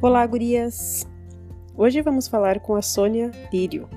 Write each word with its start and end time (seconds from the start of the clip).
Olá, 0.00 0.24
gurias! 0.24 1.04
Hoje 1.76 2.00
vamos 2.00 2.28
falar 2.28 2.60
com 2.60 2.76
a 2.76 2.82
Sônia 2.82 3.32
Lírio, 3.52 3.88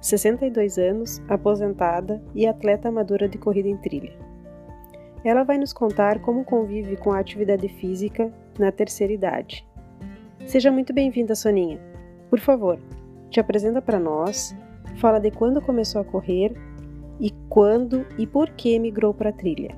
62 0.00 0.78
anos, 0.78 1.20
aposentada 1.28 2.22
e 2.32 2.46
atleta 2.46 2.88
amadora 2.88 3.28
de 3.28 3.38
corrida 3.38 3.68
em 3.68 3.76
trilha. 3.76 4.16
Ela 5.24 5.42
vai 5.42 5.58
nos 5.58 5.72
contar 5.72 6.20
como 6.20 6.44
convive 6.44 6.96
com 6.96 7.10
a 7.10 7.18
atividade 7.18 7.66
física 7.66 8.32
na 8.56 8.70
terceira 8.70 9.12
idade. 9.12 9.66
Seja 10.46 10.70
muito 10.70 10.92
bem-vinda, 10.92 11.34
Soninha. 11.34 11.80
Por 12.30 12.38
favor, 12.38 12.78
te 13.28 13.40
apresenta 13.40 13.82
para 13.82 13.98
nós, 13.98 14.54
fala 15.00 15.18
de 15.18 15.32
quando 15.32 15.60
começou 15.60 16.00
a 16.00 16.04
correr 16.04 16.54
e 17.18 17.32
quando 17.48 18.06
e 18.16 18.28
por 18.28 18.48
que 18.50 18.78
migrou 18.78 19.12
para 19.12 19.30
a 19.30 19.32
trilha. 19.32 19.74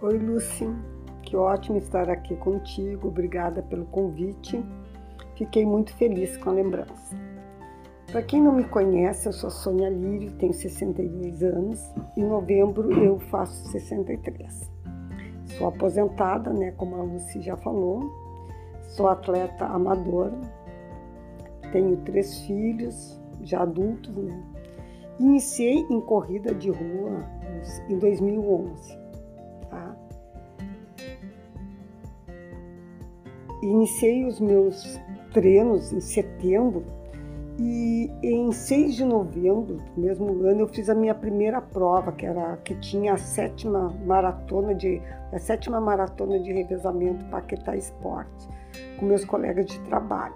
Oi, 0.00 0.16
Lucy. 0.16 0.91
Que 1.32 1.36
ótimo 1.38 1.78
estar 1.78 2.10
aqui 2.10 2.36
contigo. 2.36 3.08
Obrigada 3.08 3.62
pelo 3.62 3.86
convite. 3.86 4.62
Fiquei 5.34 5.64
muito 5.64 5.96
feliz 5.96 6.36
com 6.36 6.50
a 6.50 6.52
lembrança. 6.52 7.16
Para 8.10 8.22
quem 8.22 8.42
não 8.42 8.52
me 8.52 8.64
conhece, 8.64 9.28
eu 9.28 9.32
sou 9.32 9.48
Sônia 9.48 9.88
Lírio, 9.88 10.30
tenho 10.32 10.52
62 10.52 11.42
anos. 11.42 11.90
Em 12.18 12.24
novembro 12.24 12.92
eu 13.02 13.18
faço 13.18 13.66
63. 13.70 14.70
Sou 15.56 15.68
aposentada, 15.68 16.52
né, 16.52 16.72
como 16.72 16.96
a 16.96 17.02
Lucy 17.02 17.40
já 17.40 17.56
falou. 17.56 18.12
Sou 18.88 19.08
atleta 19.08 19.64
amadora. 19.64 20.38
Tenho 21.72 21.96
três 22.02 22.40
filhos, 22.40 23.18
já 23.40 23.62
adultos, 23.62 24.14
né? 24.14 24.38
Iniciei 25.18 25.78
em 25.88 25.98
corrida 26.02 26.54
de 26.54 26.68
rua 26.68 27.24
em 27.88 27.98
2011. 27.98 29.01
Iniciei 33.62 34.24
os 34.24 34.40
meus 34.40 35.00
treinos 35.32 35.92
em 35.92 36.00
setembro 36.00 36.84
e 37.60 38.10
em 38.20 38.50
6 38.50 38.96
de 38.96 39.04
novembro 39.04 39.76
do 39.76 40.00
mesmo 40.00 40.26
ano 40.44 40.62
eu 40.62 40.68
fiz 40.68 40.90
a 40.90 40.94
minha 40.96 41.14
primeira 41.14 41.60
prova, 41.60 42.10
que 42.10 42.26
era 42.26 42.56
que 42.58 42.74
tinha 42.80 43.12
a 43.14 43.16
sétima 43.16 43.94
maratona 44.04 44.74
de 44.74 45.00
a 45.32 45.38
sétima 45.38 45.80
maratona 45.80 46.40
de 46.40 46.52
revezamento 46.52 47.24
Paquetá 47.26 47.76
Esporte 47.76 48.48
com 48.98 49.06
meus 49.06 49.24
colegas 49.24 49.66
de 49.66 49.78
trabalho. 49.80 50.34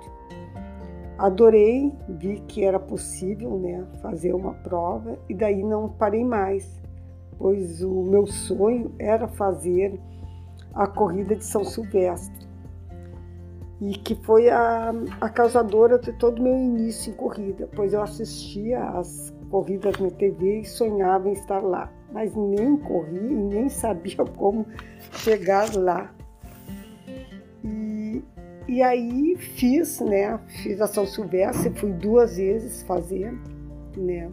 Adorei, 1.19 1.93
vi 2.09 2.41
que 2.47 2.63
era 2.63 2.79
possível, 2.79 3.59
né, 3.59 3.85
fazer 4.03 4.35
uma 4.35 4.53
prova 4.53 5.19
e 5.29 5.35
daí 5.35 5.65
não 5.65 5.89
parei 5.89 6.23
mais, 6.23 6.81
pois 7.39 7.83
o 7.83 8.03
meu 8.03 8.25
sonho 8.25 8.95
era 9.01 9.27
fazer 9.27 9.99
a 10.73 10.87
corrida 10.87 11.35
de 11.35 11.45
São 11.45 11.65
Silvestre 11.65 12.46
e 13.81 13.93
que 13.93 14.15
foi 14.15 14.49
a, 14.49 14.93
a 15.21 15.29
causadora 15.29 15.99
de 15.99 16.13
todo 16.15 16.39
o 16.39 16.43
meu 16.43 16.57
início 16.57 17.11
em 17.13 17.17
corrida, 17.17 17.69
pois 17.75 17.93
eu 17.93 18.03
assistia 18.03 18.83
às 18.83 19.35
corridas 19.51 19.99
na 19.99 20.11
TV 20.11 20.61
e 20.61 20.65
sonhava 20.65 21.29
em 21.29 21.33
estar 21.33 21.61
lá, 21.61 21.93
mas 22.13 22.35
nem 22.35 22.77
corria 22.77 23.21
e 23.21 23.35
nem 23.35 23.69
sabia 23.69 24.25
como 24.37 24.67
chegar 25.13 25.75
lá. 25.75 26.13
E, 27.63 28.23
e 28.67 28.83
aí 28.83 29.37
fiz, 29.37 30.01
né? 30.01 30.39
Fiz 30.63 30.81
a 30.81 30.87
São 30.87 31.07
Silvestre, 31.07 31.71
fui 31.79 31.93
duas 31.93 32.37
vezes 32.37 32.83
fazer, 32.83 33.33
né? 33.97 34.31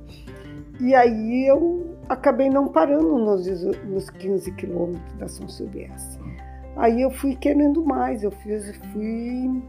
E 0.80 0.96
aí 0.96 1.48
eu 1.48 1.96
acabei 2.10 2.50
não 2.50 2.68
parando 2.68 3.18
nos, 3.18 3.46
nos 3.86 4.10
15 4.10 4.52
quilômetros 4.54 5.14
da 5.18 5.28
São 5.28 5.48
Silvestre. 5.48 6.23
Aí 6.76 7.02
eu 7.02 7.12
fui 7.12 7.36
querendo 7.36 7.84
mais, 7.86 8.24
eu 8.24 8.32
fiz, 8.32 8.76
fui 8.92 9.62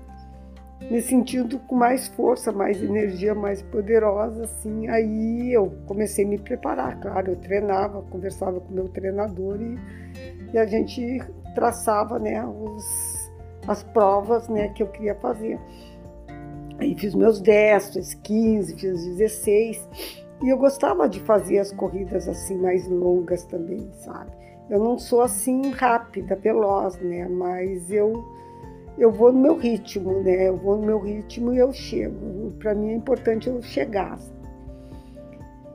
me 0.90 1.00
sentindo 1.00 1.58
com 1.60 1.76
mais 1.76 2.08
força, 2.08 2.52
mais 2.52 2.82
energia, 2.82 3.34
mais 3.34 3.62
poderosa, 3.62 4.44
assim. 4.44 4.88
Aí 4.88 5.52
eu 5.52 5.72
comecei 5.86 6.24
a 6.24 6.28
me 6.28 6.38
preparar, 6.38 6.98
claro, 7.00 7.32
eu 7.32 7.36
treinava, 7.36 8.02
conversava 8.02 8.60
com 8.60 8.72
meu 8.72 8.88
treinador 8.88 9.60
e, 9.60 9.78
e 10.52 10.58
a 10.58 10.66
gente 10.66 11.22
traçava, 11.54 12.18
né, 12.18 12.44
os, 12.44 13.30
as 13.68 13.82
provas, 13.82 14.48
né, 14.48 14.68
que 14.68 14.82
eu 14.82 14.88
queria 14.88 15.14
fazer. 15.14 15.58
Aí 16.78 16.94
fiz 16.98 17.14
meus 17.14 17.40
10, 17.40 17.94
fiz 17.94 18.14
15, 18.14 18.74
fiz 18.74 19.04
16 19.16 19.88
e 20.42 20.48
eu 20.48 20.58
gostava 20.58 21.08
de 21.08 21.20
fazer 21.20 21.58
as 21.58 21.72
corridas 21.72 22.28
assim 22.28 22.58
mais 22.58 22.88
longas 22.88 23.44
também, 23.44 23.88
sabe? 23.92 24.43
Eu 24.68 24.78
não 24.78 24.98
sou 24.98 25.20
assim 25.20 25.70
rápida, 25.70 26.36
veloz, 26.36 26.98
né? 26.98 27.28
Mas 27.28 27.90
eu 27.90 28.24
eu 28.96 29.10
vou 29.10 29.32
no 29.32 29.40
meu 29.40 29.56
ritmo, 29.56 30.22
né? 30.22 30.48
Eu 30.48 30.56
vou 30.56 30.76
no 30.78 30.86
meu 30.86 30.98
ritmo 31.00 31.52
e 31.52 31.58
eu 31.58 31.72
chego. 31.72 32.52
Para 32.58 32.74
mim 32.74 32.92
é 32.92 32.94
importante 32.94 33.48
eu 33.48 33.60
chegar. 33.60 34.18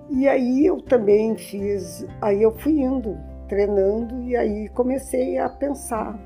E 0.09 0.27
aí 0.27 0.65
eu 0.65 0.81
também 0.81 1.35
fiz, 1.37 2.05
aí 2.21 2.41
eu 2.41 2.51
fui 2.51 2.81
indo, 2.81 3.15
treinando 3.47 4.23
e 4.23 4.35
aí 4.35 4.67
comecei 4.69 5.37
a 5.37 5.47
pensar, 5.47 6.17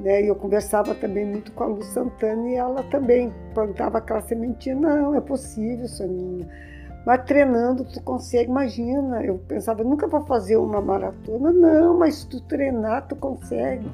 né? 0.00 0.22
Eu 0.22 0.34
conversava 0.34 0.94
também 0.96 1.24
muito 1.24 1.52
com 1.52 1.62
a 1.62 1.66
Lu 1.68 1.82
Santana 1.82 2.48
e 2.48 2.54
ela 2.54 2.82
também 2.84 3.32
plantava 3.54 3.98
aquela 3.98 4.20
sementinha, 4.22 4.74
não, 4.74 5.14
é 5.14 5.20
possível, 5.20 5.86
Soninha 5.86 6.48
mas 7.04 7.24
treinando 7.24 7.84
tu 7.84 8.02
consegue, 8.02 8.50
imagina, 8.50 9.24
eu 9.24 9.38
pensava, 9.38 9.82
nunca 9.82 10.06
vou 10.06 10.24
fazer 10.26 10.56
uma 10.56 10.80
maratona. 10.80 11.52
Não, 11.52 11.98
mas 11.98 12.16
se 12.16 12.28
tu 12.28 12.40
treinar, 12.42 13.06
tu 13.08 13.16
consegue. 13.16 13.90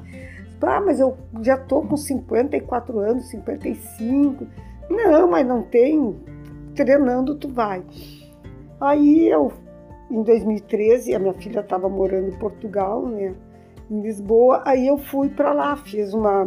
Ah, 0.61 0.81
mas 0.81 0.99
eu 0.99 1.15
já 1.41 1.57
tô 1.57 1.81
com 1.83 1.95
54 1.95 2.99
anos, 2.99 3.29
55. 3.29 4.45
Não, 4.89 5.29
mas 5.29 5.45
não 5.45 5.61
tem. 5.61 6.15
Treinando 6.75 7.35
tu 7.35 7.47
vai. 7.47 7.83
Aí 8.79 9.27
eu, 9.29 9.51
em 10.11 10.21
2013, 10.21 11.15
a 11.15 11.19
minha 11.19 11.33
filha 11.33 11.61
estava 11.61 11.87
morando 11.87 12.29
em 12.29 12.37
Portugal, 12.37 13.05
né? 13.05 13.33
Em 13.89 14.01
Lisboa, 14.01 14.63
aí 14.65 14.87
eu 14.87 14.97
fui 14.97 15.29
para 15.29 15.53
lá, 15.53 15.75
fiz 15.77 16.13
uma 16.13 16.45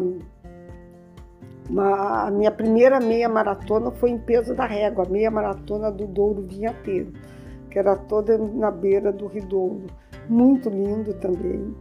uma, 1.71 2.27
a 2.27 2.31
minha 2.33 2.51
primeira 2.51 2.99
meia 2.99 3.29
maratona 3.29 3.93
foi 3.93 4.11
em 4.11 4.19
peso 4.19 4.55
da 4.57 4.67
régua, 4.67 5.05
a 5.07 5.09
meia 5.09 5.31
maratona 5.31 5.91
do 5.91 6.05
Douro 6.05 6.43
Vinhateiro, 6.43 7.13
que 7.71 7.79
era 7.79 7.95
toda 7.95 8.37
na 8.37 8.73
beira 8.73 9.13
do 9.13 9.29
Rio 9.29 9.47
Douro. 9.47 9.87
Muito 10.29 10.69
lindo 10.69 11.15
também, 11.15 11.73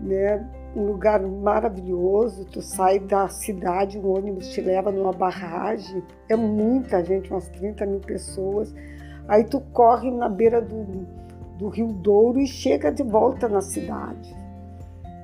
né? 0.00 0.48
Um 0.74 0.86
lugar 0.86 1.20
maravilhoso, 1.20 2.46
tu 2.46 2.62
sai 2.62 2.98
da 2.98 3.28
cidade, 3.28 3.98
um 3.98 4.16
ônibus 4.16 4.48
te 4.48 4.60
leva 4.62 4.90
numa 4.90 5.12
barragem, 5.12 6.02
é 6.28 6.36
muita 6.36 7.04
gente, 7.04 7.30
umas 7.30 7.48
30 7.50 7.84
mil 7.84 8.00
pessoas. 8.00 8.74
Aí 9.28 9.44
tu 9.44 9.60
corre 9.72 10.10
na 10.10 10.28
beira 10.28 10.62
do, 10.62 11.06
do 11.58 11.68
Rio 11.68 11.88
Douro 11.88 12.40
e 12.40 12.46
chega 12.46 12.90
de 12.90 13.02
volta 13.02 13.48
na 13.48 13.60
cidade. 13.60 14.34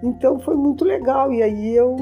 Então 0.03 0.39
foi 0.41 0.55
muito 0.55 0.85
legal. 0.85 1.33
E 1.33 1.43
aí 1.43 1.75
eu 1.75 1.97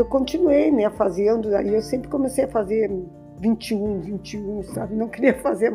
eu 0.00 0.04
continuei, 0.04 0.70
né, 0.70 0.88
fazendo, 0.90 1.54
aí 1.54 1.74
eu 1.74 1.82
sempre 1.82 2.08
comecei 2.08 2.44
a 2.44 2.48
fazer 2.48 2.90
21, 3.38 4.00
21, 4.00 4.62
sabe? 4.62 4.94
Não 4.94 5.08
queria 5.08 5.34
fazer 5.40 5.72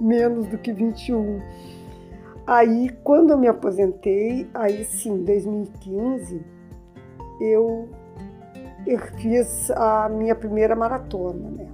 menos 0.00 0.46
do 0.46 0.58
que 0.58 0.72
21. 0.72 1.40
Aí, 2.46 2.90
quando 3.02 3.30
eu 3.30 3.38
me 3.38 3.48
aposentei, 3.48 4.48
aí 4.54 4.84
sim, 4.84 5.24
2015, 5.24 6.44
eu, 7.40 7.88
eu 8.86 8.98
fiz 9.18 9.70
a 9.72 10.08
minha 10.08 10.34
primeira 10.34 10.76
maratona, 10.76 11.50
né? 11.50 11.66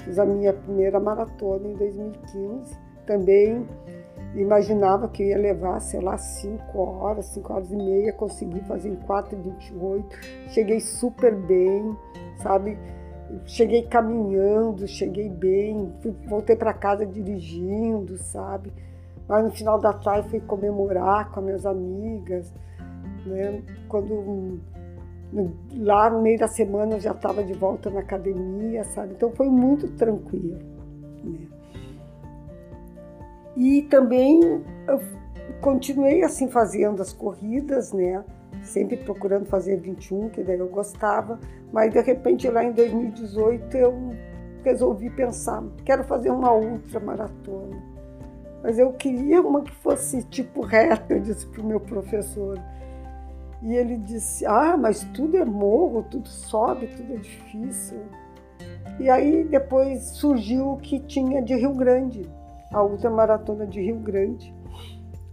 Fiz 0.00 0.18
a 0.18 0.24
minha 0.24 0.52
primeira 0.52 0.98
maratona 0.98 1.68
em 1.68 1.74
2015. 1.74 2.76
Também 3.06 3.66
imaginava 4.34 5.08
que 5.08 5.24
ia 5.24 5.38
levar, 5.38 5.80
sei 5.80 6.00
lá, 6.00 6.16
5 6.18 6.78
horas, 6.78 7.26
5 7.26 7.52
horas 7.52 7.70
e 7.70 7.76
meia, 7.76 8.12
consegui 8.12 8.60
fazer 8.60 8.90
em 8.90 8.96
4,28. 8.96 10.04
Cheguei 10.48 10.80
super 10.80 11.34
bem, 11.34 11.96
sabe? 12.42 12.78
Cheguei 13.46 13.82
caminhando, 13.82 14.86
cheguei 14.86 15.28
bem, 15.28 15.92
fui, 16.00 16.14
voltei 16.26 16.56
para 16.56 16.74
casa 16.74 17.06
dirigindo, 17.06 18.16
sabe? 18.18 18.72
Mas 19.28 19.44
no 19.44 19.50
final 19.50 19.80
da 19.80 19.92
tarde 19.92 20.28
fui 20.28 20.40
comemorar 20.40 21.30
com 21.30 21.40
as 21.40 21.46
minhas 21.46 21.66
amigas, 21.66 22.52
né? 23.24 23.62
Quando 23.88 24.60
lá 25.76 26.10
no 26.10 26.22
meio 26.22 26.38
da 26.38 26.46
semana 26.46 26.94
eu 26.94 27.00
já 27.00 27.12
estava 27.12 27.42
de 27.42 27.54
volta 27.54 27.90
na 27.90 28.00
academia, 28.00 28.84
sabe? 28.84 29.14
Então 29.14 29.30
foi 29.32 29.48
muito 29.48 29.88
tranquilo, 29.96 30.58
né? 31.24 31.53
E 33.56 33.82
também 33.82 34.40
eu 34.88 35.00
continuei 35.60 36.22
assim 36.22 36.48
fazendo 36.48 37.00
as 37.00 37.12
corridas, 37.12 37.92
né? 37.92 38.24
Sempre 38.62 38.96
procurando 38.96 39.46
fazer 39.46 39.76
21, 39.76 40.30
que 40.30 40.42
daí 40.42 40.58
eu 40.58 40.68
gostava, 40.68 41.38
mas 41.72 41.92
de 41.92 42.00
repente 42.00 42.48
lá 42.48 42.64
em 42.64 42.72
2018 42.72 43.76
eu 43.76 43.94
resolvi 44.64 45.10
pensar, 45.10 45.62
quero 45.84 46.04
fazer 46.04 46.30
uma 46.30 46.52
ultra 46.52 46.98
maratona. 46.98 47.94
Mas 48.62 48.78
eu 48.78 48.92
queria 48.94 49.42
uma 49.42 49.62
que 49.62 49.74
fosse 49.76 50.22
tipo 50.22 50.62
reta, 50.64 51.14
eu 51.14 51.20
disse 51.20 51.46
para 51.46 51.60
o 51.60 51.66
meu 51.66 51.78
professor. 51.78 52.58
E 53.62 53.74
ele 53.74 53.96
disse: 53.98 54.44
Ah, 54.46 54.76
mas 54.76 55.04
tudo 55.14 55.36
é 55.36 55.44
morro, 55.44 56.02
tudo 56.10 56.28
sobe, 56.28 56.86
tudo 56.88 57.14
é 57.14 57.16
difícil. 57.16 58.00
E 58.98 59.10
aí 59.10 59.44
depois 59.44 60.02
surgiu 60.02 60.72
o 60.72 60.76
que 60.76 61.00
tinha 61.00 61.42
de 61.42 61.54
Rio 61.54 61.74
Grande, 61.74 62.30
a 62.74 62.82
ultramaratona 62.82 63.66
de 63.66 63.80
Rio 63.80 64.00
Grande. 64.00 64.52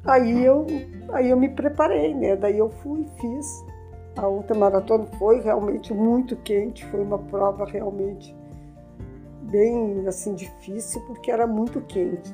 Aí 0.06 0.44
eu, 0.44 0.66
aí 1.12 1.30
eu 1.30 1.38
me 1.38 1.50
preparei, 1.50 2.14
né? 2.14 2.36
Daí 2.36 2.58
eu 2.58 2.70
fui, 2.70 3.06
fiz. 3.20 3.66
A 4.16 4.28
ultramaratona 4.28 5.06
foi 5.18 5.42
realmente 5.42 5.94
muito 5.94 6.36
quente, 6.38 6.86
foi 6.86 7.02
uma 7.02 7.18
prova 7.18 7.66
realmente 7.66 8.36
bem 9.44 10.08
assim 10.08 10.36
difícil 10.36 11.02
porque 11.08 11.32
era 11.32 11.48
muito 11.48 11.82
quente. 11.82 12.32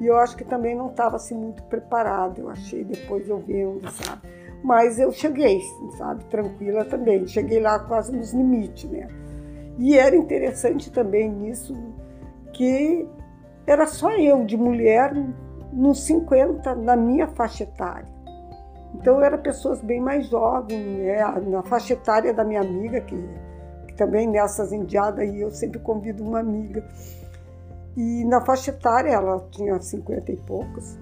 E 0.00 0.06
eu 0.06 0.16
acho 0.16 0.36
que 0.36 0.44
também 0.44 0.74
não 0.74 0.88
estava 0.88 1.16
assim 1.16 1.34
muito 1.34 1.62
preparada, 1.64 2.40
eu 2.40 2.48
achei 2.48 2.84
depois 2.84 3.28
eu 3.28 3.38
vendo, 3.38 3.88
sabe? 3.90 4.22
Mas 4.62 4.98
eu 4.98 5.12
cheguei, 5.12 5.60
sabe, 5.96 6.24
tranquila 6.24 6.84
também. 6.84 7.26
Cheguei 7.26 7.60
lá 7.60 7.78
quase 7.78 8.16
nos 8.16 8.32
limites, 8.32 8.90
né? 8.90 9.06
E 9.78 9.96
era 9.96 10.16
interessante 10.16 10.90
também 10.90 11.30
nisso 11.30 11.76
que 12.52 13.06
era 13.68 13.86
só 13.86 14.10
eu 14.12 14.46
de 14.46 14.56
mulher 14.56 15.12
nos 15.70 16.00
50 16.06 16.74
na 16.74 16.96
minha 16.96 17.28
faixa 17.28 17.64
etária. 17.64 18.08
Então 18.94 19.20
eram 19.20 19.36
pessoas 19.38 19.82
bem 19.82 20.00
mais 20.00 20.26
jovens, 20.26 20.98
né? 20.98 21.22
na 21.46 21.62
faixa 21.62 21.92
etária 21.92 22.32
da 22.32 22.42
minha 22.42 22.62
amiga, 22.62 23.02
que, 23.02 23.14
que 23.86 23.94
também 23.94 24.26
nessas 24.26 24.72
indiadas 24.72 25.20
aí 25.20 25.42
eu 25.42 25.50
sempre 25.50 25.78
convido 25.80 26.24
uma 26.24 26.40
amiga. 26.40 26.82
E 27.94 28.24
na 28.24 28.40
faixa 28.40 28.70
etária 28.70 29.10
ela 29.10 29.46
tinha 29.50 29.78
50 29.78 30.32
e 30.32 30.36
poucos. 30.38 30.98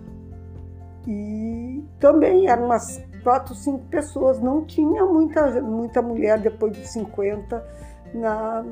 E 1.06 1.84
também 2.00 2.48
eram 2.48 2.64
umas 2.64 3.00
quatro, 3.22 3.54
cinco 3.54 3.84
pessoas. 3.86 4.40
Não 4.40 4.64
tinha 4.64 5.04
muita, 5.04 5.62
muita 5.62 6.02
mulher 6.02 6.40
depois 6.40 6.72
de 6.72 6.84
50 6.84 7.64
na, 8.12 8.64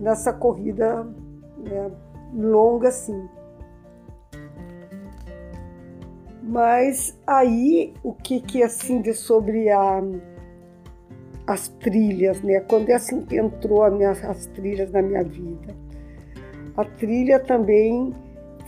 nessa 0.00 0.32
corrida 0.32 1.06
né, 1.58 1.90
longa 2.32 2.88
assim. 2.88 3.28
Mas 6.42 7.18
aí 7.26 7.94
o 8.02 8.12
que 8.12 8.40
que 8.40 8.62
assim 8.62 9.00
de 9.00 9.14
sobre 9.14 9.70
a, 9.70 10.02
as 11.46 11.68
trilhas, 11.68 12.42
né? 12.42 12.60
Quando 12.60 12.88
é 12.90 12.94
assim 12.94 13.22
que 13.22 13.36
entrou 13.36 13.90
minha, 13.90 14.10
as 14.10 14.46
trilhas 14.46 14.90
na 14.90 15.02
minha 15.02 15.22
vida, 15.22 15.74
a 16.76 16.84
trilha 16.84 17.38
também 17.40 18.12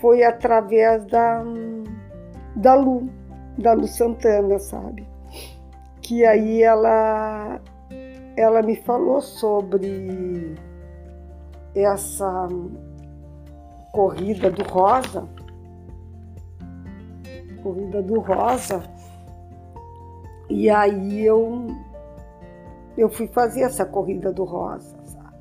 foi 0.00 0.22
através 0.22 1.04
da 1.06 1.42
da 2.56 2.74
Lu, 2.74 3.08
da 3.58 3.72
Lu 3.72 3.86
Santana, 3.88 4.58
sabe? 4.58 5.06
Que 6.00 6.24
aí 6.24 6.62
ela 6.62 7.60
ela 8.36 8.62
me 8.62 8.76
falou 8.76 9.20
sobre 9.20 10.54
essa 11.74 12.48
corrida 13.94 14.50
do 14.50 14.62
Rosa 14.64 15.28
corrida 17.64 18.02
do 18.02 18.20
Rosa. 18.20 18.82
E 20.50 20.68
aí 20.68 21.24
eu, 21.24 21.68
eu 22.98 23.08
fui 23.08 23.26
fazer 23.28 23.62
essa 23.62 23.86
corrida 23.86 24.30
do 24.30 24.44
Rosa, 24.44 24.94
sabe? 25.06 25.38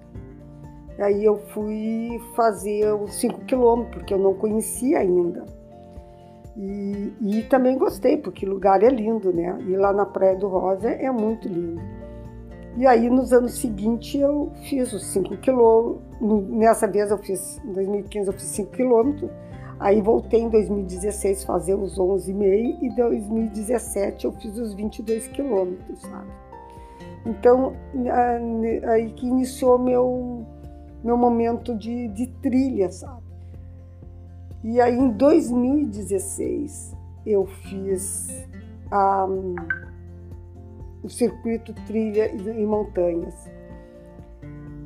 E 0.98 1.02
aí 1.02 1.26
eu 1.26 1.36
fui 1.50 2.22
fazer 2.34 2.94
os 2.94 3.14
5 3.16 3.42
quilômetros, 3.42 3.98
porque 3.98 4.14
eu 4.14 4.20
não 4.20 4.34
conhecia 4.34 5.00
ainda. 5.00 5.44
E, 6.56 7.14
e 7.20 7.44
também 7.44 7.78
gostei, 7.78 8.16
porque 8.16 8.46
o 8.46 8.50
lugar 8.50 8.82
é 8.82 8.90
lindo, 8.90 9.34
né? 9.34 9.58
E 9.68 9.76
lá 9.76 9.92
na 9.92 10.06
Praia 10.06 10.38
do 10.38 10.48
Rosa 10.48 10.90
é 10.90 11.12
muito 11.12 11.50
lindo. 11.50 11.82
E 12.76 12.88
aí, 12.88 13.10
nos 13.10 13.32
anos 13.32 13.60
seguintes, 13.60 14.20
eu 14.20 14.52
fiz 14.64 14.92
os 14.94 15.06
5 15.08 15.38
quilômetros. 15.38 16.02
Nessa 16.50 16.88
vez, 16.88 17.12
eu 17.12 17.18
fiz, 17.20 17.60
em 17.64 17.72
2015, 17.72 18.28
eu 18.28 18.34
fiz 18.34 18.44
5 18.44 18.72
quilômetros. 18.72 19.30
Aí 19.80 20.02
voltei 20.02 20.42
em 20.42 20.50
2016 20.50 21.44
fazer 21.44 21.76
os 21.76 21.98
11,5 21.98 22.78
e 22.82 22.88
em 22.88 22.96
2017 22.96 24.26
eu 24.26 24.32
fiz 24.34 24.58
os 24.58 24.74
22 24.74 25.28
quilômetros, 25.28 26.00
sabe? 26.02 26.32
Então, 27.26 27.74
aí 28.90 29.12
que 29.12 29.28
iniciou 29.28 29.78
meu, 29.78 30.46
meu 31.04 31.18
momento 31.18 31.76
de, 31.76 32.08
de 32.10 32.28
trilha, 32.42 32.92
sabe? 32.92 33.24
E 34.64 34.80
aí 34.80 34.98
em 34.98 35.10
2016 35.10 36.96
eu 37.26 37.46
fiz 37.46 38.30
a, 38.90 39.28
o 41.04 41.10
circuito 41.10 41.74
trilha 41.86 42.34
em 42.34 42.66
montanhas. 42.66 43.36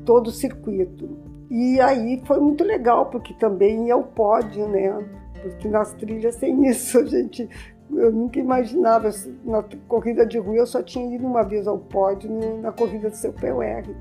Todo 0.03 0.27
o 0.27 0.31
circuito. 0.31 1.09
E 1.49 1.79
aí 1.79 2.21
foi 2.25 2.39
muito 2.39 2.63
legal, 2.63 3.05
porque 3.05 3.33
também 3.35 3.89
é 3.89 3.95
o 3.95 4.03
pódio, 4.03 4.67
né? 4.67 5.05
Porque 5.41 5.67
nas 5.67 5.93
trilhas 5.93 6.35
tem 6.37 6.65
isso, 6.67 6.97
a 6.99 7.05
gente. 7.05 7.47
Eu 7.89 8.11
nunca 8.11 8.37
imaginava, 8.37 9.09
na 9.45 9.63
corrida 9.87 10.25
de 10.25 10.37
rua 10.37 10.57
eu 10.57 10.67
só 10.67 10.83
tinha 10.83 11.15
ido 11.15 11.25
uma 11.25 11.43
vez 11.43 11.67
ao 11.67 11.77
pódio 11.77 12.29
na 12.61 12.71
corrida 12.71 13.09
do 13.09 13.15
seu 13.15 13.31
PUR. 13.31 13.95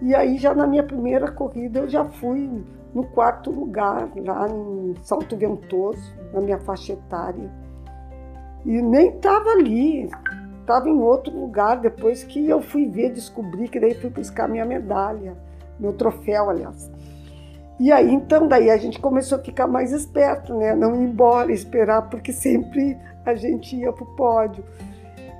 E 0.00 0.14
aí 0.14 0.38
já 0.38 0.54
na 0.54 0.68
minha 0.68 0.84
primeira 0.84 1.28
corrida 1.32 1.80
eu 1.80 1.88
já 1.88 2.04
fui 2.04 2.48
no 2.94 3.04
quarto 3.04 3.50
lugar, 3.50 4.08
lá 4.16 4.48
em 4.48 4.94
Salto 5.02 5.36
Ventoso, 5.36 6.14
na 6.32 6.40
minha 6.40 6.58
faixa 6.58 6.92
etária. 6.92 7.50
E 8.64 8.80
nem 8.80 9.08
estava 9.10 9.50
ali, 9.50 10.08
estava 10.68 10.88
em 10.88 11.00
outro 11.00 11.34
lugar, 11.34 11.80
depois 11.80 12.22
que 12.22 12.46
eu 12.46 12.60
fui 12.60 12.86
ver, 12.86 13.10
descobri 13.10 13.68
que 13.68 13.80
daí 13.80 13.94
fui 13.94 14.10
buscar 14.10 14.48
minha 14.48 14.64
medalha 14.64 15.34
meu 15.78 15.92
troféu, 15.92 16.50
aliás. 16.50 16.90
E 17.78 17.92
aí, 17.92 18.12
então, 18.12 18.48
daí 18.48 18.70
a 18.70 18.76
gente 18.76 18.98
começou 18.98 19.38
a 19.38 19.42
ficar 19.42 19.68
mais 19.68 19.92
esperto, 19.92 20.52
né? 20.54 20.74
Não 20.74 20.96
ir 20.96 21.04
embora, 21.04 21.52
esperar, 21.52 22.10
porque 22.10 22.32
sempre 22.32 22.98
a 23.24 23.34
gente 23.34 23.76
ia 23.76 23.92
pro 23.92 24.04
pódio. 24.16 24.64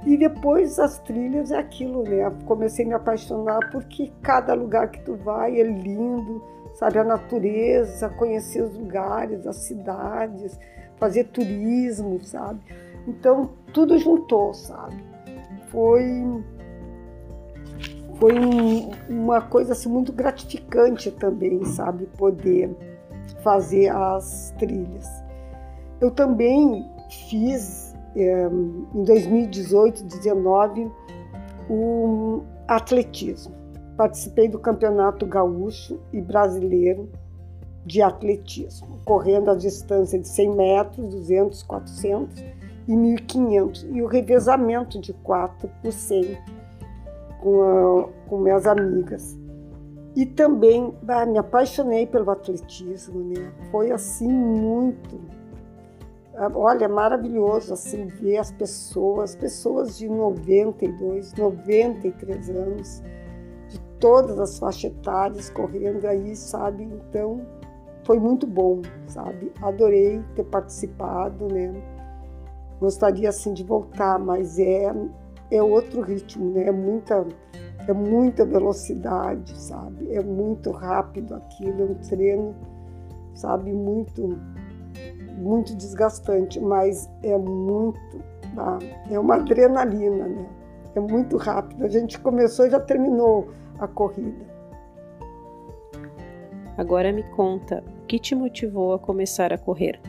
E 0.07 0.17
depois 0.17 0.79
as 0.79 1.01
trilhas 1.01 1.51
é 1.51 1.59
aquilo, 1.59 2.05
né? 2.05 2.33
Comecei 2.47 2.85
a 2.85 2.89
me 2.89 2.95
apaixonar 2.95 3.71
porque 3.73 4.13
cada 4.23 4.55
lugar 4.55 4.89
que 4.91 5.01
tu 5.01 5.17
vai 5.17 5.61
é 5.61 5.65
lindo, 5.65 6.41
sabe? 6.75 6.99
A 7.01 7.05
natureza, 7.05 8.09
conhecer 8.11 8.63
os 8.63 8.79
lugares, 8.79 9.45
as 9.45 9.57
cidades, 9.57 10.59
fazer 10.97 11.25
turismo, 11.25 12.21
sabe? 12.23 12.61
Então, 13.09 13.51
tudo 13.73 13.99
juntou, 13.99 14.55
sabe? 14.55 15.08
Foi 15.71 16.03
foi 18.19 18.33
um, 18.37 18.91
uma 19.09 19.41
coisa 19.41 19.73
assim, 19.73 19.89
muito 19.89 20.13
gratificante 20.13 21.11
também, 21.11 21.65
sabe, 21.65 22.07
poder 22.19 22.75
fazer 23.43 23.91
as 23.91 24.53
trilhas. 24.59 25.07
Eu 26.01 26.11
também 26.11 26.85
fiz 27.31 27.95
é, 28.17 28.49
em 28.95 29.05
2018, 29.05 30.03
2019, 30.03 30.91
o 31.71 32.43
atletismo. 32.67 33.55
Participei 33.97 34.49
do 34.49 34.59
Campeonato 34.59 35.25
Gaúcho 35.25 36.01
e 36.13 36.21
Brasileiro 36.21 37.09
de 37.85 38.03
Atletismo, 38.03 38.99
correndo 39.05 39.51
a 39.51 39.55
distância 39.55 40.19
de 40.19 40.29
100 40.29 40.57
metros, 40.57 41.09
200, 41.09 41.63
400 41.63 42.58
e 42.89 42.93
1.500, 42.93 43.87
e 43.93 44.03
o 44.03 44.07
revezamento 44.07 44.99
de 44.99 45.13
4 45.13 45.69
por 45.83 45.93
100 45.93 46.39
com, 47.39 47.63
a, 47.63 48.09
com 48.27 48.39
minhas 48.39 48.67
amigas. 48.67 49.39
E 50.17 50.25
também 50.25 50.95
ah, 51.07 51.27
me 51.27 51.37
apaixonei 51.37 52.07
pelo 52.07 52.31
atletismo, 52.31 53.21
né? 53.21 53.53
Foi 53.71 53.93
assim 53.93 54.33
muito, 54.33 55.21
ah, 56.35 56.51
olha, 56.55 56.89
maravilhoso 56.89 57.75
assim 57.75 58.07
ver 58.07 58.39
as 58.39 58.51
pessoas, 58.51 59.37
pessoas 59.37 59.99
de 59.99 60.09
92, 60.09 61.35
93 61.35 62.51
anos, 62.51 63.03
de 63.69 63.79
todas 64.01 64.41
as 64.41 64.59
faixas 64.59 64.93
etárias 64.93 65.51
correndo 65.51 66.07
aí, 66.07 66.35
sabe? 66.35 66.85
Então 66.85 67.47
foi 68.03 68.19
muito 68.19 68.47
bom, 68.47 68.81
sabe? 69.07 69.53
Adorei 69.61 70.25
ter 70.35 70.45
participado, 70.45 71.47
né? 71.53 71.98
Gostaria 72.81 73.29
assim 73.29 73.53
de 73.53 73.65
voltar, 73.65 74.19
mas 74.19 74.59
é 74.59 74.93
é 75.51 75.63
outro 75.63 76.01
ritmo, 76.03 76.51
né? 76.51 76.65
É 76.65 76.73
muita, 76.73 77.27
é 77.87 77.93
muita 77.93 78.45
velocidade, 78.45 79.57
sabe? 79.57 80.13
É 80.13 80.23
muito 80.23 80.71
rápido 80.71 81.35
aquilo, 81.35 81.83
é 81.83 81.85
um 81.87 81.95
treino, 81.95 82.55
sabe? 83.35 83.73
Muito, 83.73 84.39
muito 85.37 85.75
desgastante, 85.75 86.61
mas 86.61 87.09
é 87.23 87.37
muito, 87.37 88.23
ah, 88.57 88.79
é 89.11 89.19
uma 89.19 89.37
adrenalina, 89.37 90.27
né? 90.27 90.47
É 90.95 91.01
muito 91.01 91.37
rápido. 91.37 91.85
A 91.85 91.89
gente 91.89 92.19
começou 92.21 92.67
e 92.67 92.71
já 92.71 92.81
terminou 92.81 93.49
a 93.79 93.87
corrida. 93.87 94.47
Agora 96.77 97.13
me 97.13 97.23
conta, 97.31 97.83
o 98.03 98.07
que 98.07 98.19
te 98.19 98.35
motivou 98.35 98.95
a 98.95 98.99
começar 98.99 99.53
a 99.53 99.59
correr? 99.59 100.01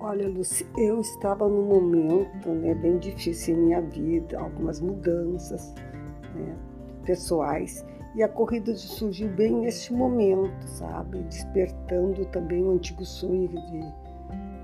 Olha, 0.00 0.28
Luci, 0.28 0.64
eu 0.76 1.00
estava 1.00 1.48
num 1.48 1.66
momento 1.66 2.48
né, 2.50 2.72
bem 2.72 2.98
difícil 2.98 3.56
em 3.56 3.58
minha 3.58 3.80
vida, 3.80 4.38
algumas 4.38 4.80
mudanças 4.80 5.74
né, 6.36 6.56
pessoais. 7.04 7.84
E 8.14 8.22
a 8.22 8.28
corrida 8.28 8.74
surgiu 8.76 9.28
bem 9.28 9.52
neste 9.56 9.92
momento, 9.92 10.62
sabe? 10.66 11.22
Despertando 11.24 12.24
também 12.26 12.62
um 12.64 12.72
antigo 12.72 13.04
sonho 13.04 13.48
de, 13.48 13.78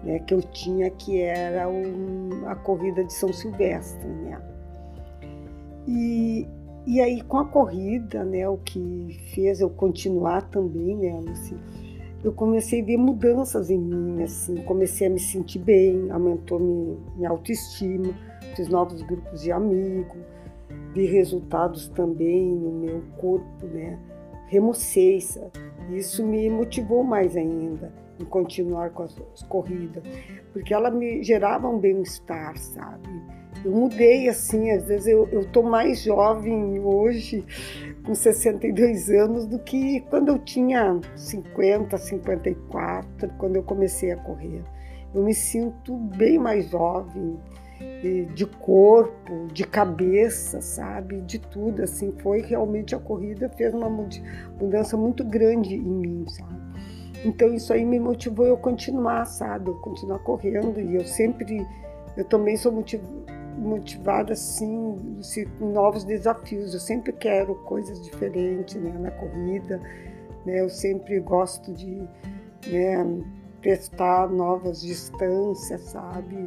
né, 0.04 0.20
que 0.20 0.34
eu 0.34 0.40
tinha, 0.40 0.88
que 0.90 1.20
era 1.20 1.68
um, 1.68 2.46
a 2.46 2.54
corrida 2.54 3.02
de 3.02 3.12
São 3.12 3.32
Silvestre, 3.32 4.08
né? 4.08 4.40
E, 5.86 6.46
e 6.86 7.00
aí, 7.00 7.20
com 7.22 7.38
a 7.38 7.44
corrida, 7.44 8.24
né, 8.24 8.48
o 8.48 8.56
que 8.58 9.20
fez 9.34 9.60
eu 9.60 9.68
continuar 9.68 10.42
também, 10.48 10.96
né, 10.96 11.20
Luci, 11.20 11.56
eu 12.24 12.32
comecei 12.32 12.80
a 12.80 12.84
ver 12.84 12.96
mudanças 12.96 13.68
em 13.68 13.78
mim, 13.78 14.22
assim, 14.22 14.56
comecei 14.62 15.06
a 15.06 15.10
me 15.10 15.20
sentir 15.20 15.58
bem, 15.58 16.10
aumentou 16.10 16.58
minha, 16.58 16.96
minha 17.16 17.28
autoestima, 17.28 18.14
fiz 18.56 18.66
novos 18.68 19.02
grupos 19.02 19.42
de 19.42 19.52
amigos, 19.52 20.16
vi 20.94 21.04
resultados 21.04 21.88
também 21.88 22.50
no 22.50 22.72
meu 22.72 23.02
corpo, 23.18 23.66
né? 23.66 23.98
Remocei? 24.46 25.18
Isso 25.90 26.26
me 26.26 26.48
motivou 26.48 27.04
mais 27.04 27.36
ainda 27.36 27.92
em 28.18 28.24
continuar 28.24 28.90
com 28.90 29.02
as, 29.02 29.14
as 29.34 29.42
corridas, 29.42 30.02
porque 30.50 30.72
ela 30.72 30.90
me 30.90 31.22
gerava 31.22 31.68
um 31.68 31.78
bem-estar, 31.78 32.56
sabe? 32.56 33.08
Eu 33.62 33.70
mudei 33.70 34.28
assim, 34.30 34.70
às 34.70 34.86
vezes 34.86 35.08
eu, 35.08 35.28
eu 35.30 35.44
tô 35.50 35.62
mais 35.62 36.02
jovem 36.02 36.80
hoje 36.80 37.44
com 38.04 38.14
62 38.14 39.08
anos 39.10 39.46
do 39.46 39.58
que 39.58 40.00
quando 40.10 40.28
eu 40.28 40.38
tinha 40.38 41.00
50, 41.16 41.96
54, 41.96 43.28
quando 43.38 43.56
eu 43.56 43.62
comecei 43.62 44.12
a 44.12 44.16
correr. 44.16 44.62
Eu 45.14 45.22
me 45.22 45.32
sinto 45.32 45.96
bem 45.96 46.38
mais 46.38 46.68
jovem, 46.70 47.38
de 48.34 48.46
corpo, 48.46 49.46
de 49.52 49.64
cabeça, 49.64 50.60
sabe? 50.60 51.20
De 51.22 51.38
tudo, 51.38 51.82
assim. 51.82 52.12
Foi 52.22 52.42
realmente 52.42 52.94
a 52.94 52.98
corrida 52.98 53.48
fez 53.48 53.72
uma 53.72 53.88
mudança 53.88 54.96
muito 54.96 55.24
grande 55.24 55.74
em 55.74 55.80
mim, 55.80 56.24
sabe? 56.28 56.54
Então 57.24 57.54
isso 57.54 57.72
aí 57.72 57.84
me 57.84 57.98
motivou 57.98 58.46
eu 58.46 58.56
continuar, 58.56 59.24
sabe? 59.24 59.70
Eu 59.70 59.76
continuar 59.76 60.18
correndo 60.18 60.78
e 60.78 60.96
eu 60.96 61.04
sempre, 61.04 61.66
eu 62.16 62.24
também 62.24 62.56
sou 62.56 62.70
motivada 62.70 63.23
motivada 63.58 64.32
assim 64.32 65.18
novos 65.60 66.04
desafios. 66.04 66.74
Eu 66.74 66.80
sempre 66.80 67.12
quero 67.12 67.54
coisas 67.56 68.02
diferentes 68.02 68.76
né, 68.76 68.92
na 68.98 69.10
corrida. 69.10 69.80
Né? 70.44 70.60
Eu 70.60 70.68
sempre 70.68 71.20
gosto 71.20 71.72
de 71.72 72.08
né, 72.66 73.22
testar 73.62 74.28
novas 74.28 74.82
distâncias, 74.82 75.80
sabe? 75.82 76.46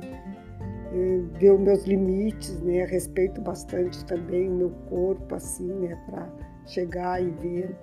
os 0.91 1.59
meus 1.59 1.83
limites, 1.85 2.59
né? 2.61 2.85
Respeito 2.85 3.41
bastante 3.41 4.03
também 4.05 4.49
o 4.49 4.55
meu 4.55 4.69
corpo 4.89 5.35
assim, 5.35 5.67
né? 5.67 5.97
Para 6.09 6.27
chegar 6.65 7.21
e 7.21 7.29
ver. 7.29 7.75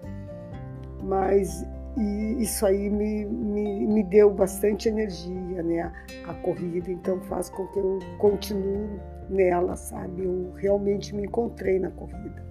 Mas 1.02 1.64
e 1.96 2.42
isso 2.42 2.66
aí 2.66 2.90
me, 2.90 3.24
me, 3.24 3.86
me 3.86 4.02
deu 4.02 4.30
bastante 4.30 4.88
energia, 4.88 5.62
né? 5.62 5.82
A, 6.26 6.30
a 6.30 6.34
corrida, 6.34 6.90
então 6.90 7.20
faz 7.22 7.48
com 7.50 7.66
que 7.68 7.78
eu 7.78 7.98
continue 8.18 8.88
nela, 9.28 9.76
sabe? 9.76 10.24
Eu 10.24 10.52
realmente 10.56 11.14
me 11.14 11.24
encontrei 11.24 11.78
na 11.78 11.90
corrida. 11.90 12.44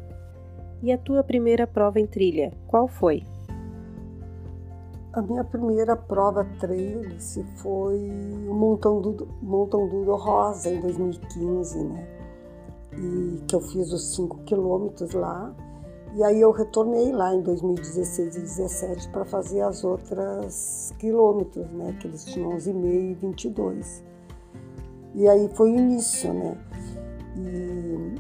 E 0.81 0.91
a 0.91 0.97
tua 0.97 1.23
primeira 1.23 1.65
prova 1.65 1.99
em 1.99 2.05
trilha, 2.05 2.51
qual 2.67 2.87
foi? 2.87 3.25
A 5.13 5.21
minha 5.21 5.43
primeira 5.43 5.95
prova 5.95 6.43
trail 6.59 7.19
se 7.19 7.43
foi 7.57 7.99
o 8.49 8.53
Montão 8.53 8.99
do, 8.99 9.27
Montão 9.41 9.87
do 9.87 10.15
Rosa 10.15 10.69
em 10.69 10.81
2015, 10.81 11.83
né? 11.83 12.07
E 12.97 13.41
que 13.47 13.55
eu 13.55 13.61
fiz 13.61 13.93
os 13.93 14.15
5 14.15 14.39
quilômetros 14.39 15.13
lá. 15.13 15.55
E 16.15 16.23
aí 16.23 16.41
eu 16.41 16.51
retornei 16.51 17.11
lá 17.11 17.33
em 17.33 17.41
2016 17.41 18.35
e 18.35 18.39
2017 18.39 19.09
para 19.09 19.23
fazer 19.23 19.61
as 19.61 19.83
outras 19.83 20.93
quilômetros, 20.97 21.71
né? 21.71 21.95
Que 22.01 22.07
eles 22.07 22.25
tinham 22.25 22.49
11,5 22.49 23.11
e 23.11 23.13
22. 23.13 24.03
E 25.15 25.27
aí 25.27 25.47
foi 25.53 25.71
o 25.71 25.77
início, 25.77 26.33
né? 26.33 26.57
E, 27.37 28.15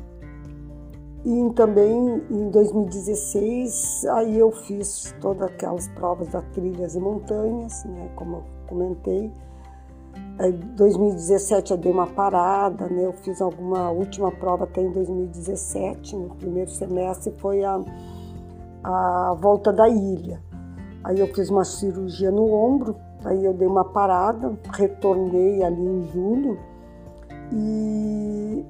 e 1.25 1.53
também 1.53 2.21
em 2.29 2.49
2016, 2.51 4.05
aí 4.13 4.37
eu 4.37 4.51
fiz 4.51 5.15
todas 5.19 5.49
aquelas 5.49 5.87
provas 5.89 6.27
da 6.27 6.41
trilhas 6.41 6.95
e 6.95 6.99
montanhas, 6.99 7.83
né? 7.85 8.11
Como 8.15 8.37
eu 8.37 8.43
comentei. 8.67 9.31
Em 10.39 10.51
2017 10.75 11.71
eu 11.71 11.77
dei 11.77 11.91
uma 11.91 12.05
parada, 12.05 12.87
né? 12.87 13.05
Eu 13.05 13.13
fiz 13.13 13.41
alguma 13.41 13.89
última 13.89 14.31
prova 14.31 14.65
até 14.65 14.81
em 14.81 14.91
2017, 14.91 16.15
no 16.15 16.35
primeiro 16.35 16.69
semestre, 16.69 17.33
foi 17.39 17.63
a, 17.63 17.81
a 18.83 19.35
volta 19.39 19.73
da 19.73 19.89
ilha. 19.89 20.39
Aí 21.03 21.19
eu 21.19 21.27
fiz 21.33 21.49
uma 21.49 21.65
cirurgia 21.65 22.29
no 22.29 22.53
ombro, 22.53 22.95
aí 23.25 23.43
eu 23.43 23.53
dei 23.53 23.67
uma 23.67 23.83
parada, 23.83 24.55
retornei 24.71 25.63
ali 25.63 25.83
em 25.83 26.07
julho 26.09 26.72
e, 27.53 28.65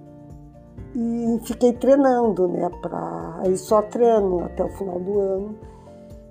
e 0.95 1.39
fiquei 1.45 1.73
treinando, 1.73 2.47
né? 2.47 2.69
Pra, 2.81 3.39
aí 3.39 3.57
só 3.57 3.81
treino 3.81 4.43
até 4.43 4.63
o 4.63 4.69
final 4.69 4.99
do 4.99 5.19
ano. 5.19 5.55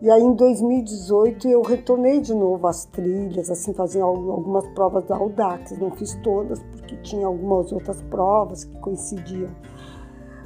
E 0.02 0.11
aí 0.11 0.21
em 0.21 0.35
2018 0.35 1.49
eu 1.49 1.62
retornei 1.62 2.21
de 2.21 2.35
novo 2.35 2.66
às 2.66 2.85
trilhas, 2.85 3.49
assim, 3.49 3.73
fazendo 3.73 4.04
algumas 4.04 4.66
provas 4.71 5.04
da 5.04 5.16
Audax. 5.16 5.78
Não 5.78 5.92
fiz 5.92 6.14
todas, 6.23 6.61
porque 6.61 6.97
tinha 6.97 7.26
algumas 7.26 7.73
outras 7.73 8.02
provas 8.02 8.64
que 8.64 8.76
coincidiam. 8.80 9.50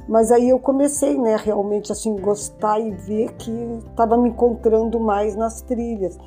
Mas 0.07 0.31
aí 0.31 0.49
eu 0.49 0.59
comecei, 0.59 1.17
né, 1.17 1.35
realmente 1.35 1.91
assim, 1.91 2.15
gostar 2.15 2.79
e 2.79 2.91
ver 2.91 3.33
que 3.33 3.51
estava 3.89 4.15
me 4.15 4.29
encontrando 4.29 4.99
mais 4.99 5.35
nas 5.35 5.61
trilhas. 5.61 6.17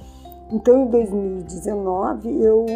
Então, 0.52 0.82
em 0.82 0.86
2019, 0.90 2.42
eu 2.42 2.66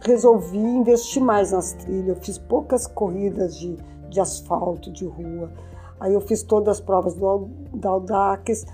resolvi 0.00 0.58
investir 0.58 1.20
mais 1.22 1.50
nas 1.50 1.72
trilhas. 1.72 2.08
Eu 2.08 2.16
fiz 2.16 2.38
poucas 2.38 2.86
corridas 2.86 3.56
de, 3.58 3.76
de 4.08 4.20
asfalto, 4.20 4.90
de 4.92 5.04
rua. 5.04 5.50
Aí 5.98 6.14
eu 6.14 6.20
fiz 6.20 6.42
todas 6.42 6.78
as 6.78 6.80
provas 6.80 7.14
do, 7.14 7.48
da 7.74 7.90
Audax, 7.90 8.66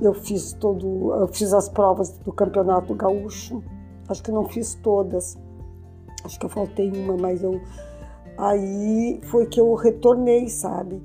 eu 0.00 0.14
fiz 0.14 0.52
todo, 0.52 1.12
eu 1.14 1.28
fiz 1.28 1.52
as 1.52 1.68
provas 1.68 2.10
do 2.18 2.32
Campeonato 2.32 2.94
Gaúcho. 2.94 3.62
Acho 4.08 4.22
que 4.22 4.32
não 4.32 4.44
fiz 4.46 4.74
todas. 4.76 5.38
Acho 6.24 6.38
que 6.38 6.46
eu 6.46 6.50
faltei 6.50 6.90
uma, 6.90 7.16
mas 7.16 7.42
eu 7.42 7.60
aí 8.36 9.20
foi 9.24 9.46
que 9.46 9.60
eu 9.60 9.74
retornei, 9.74 10.48
sabe, 10.48 11.00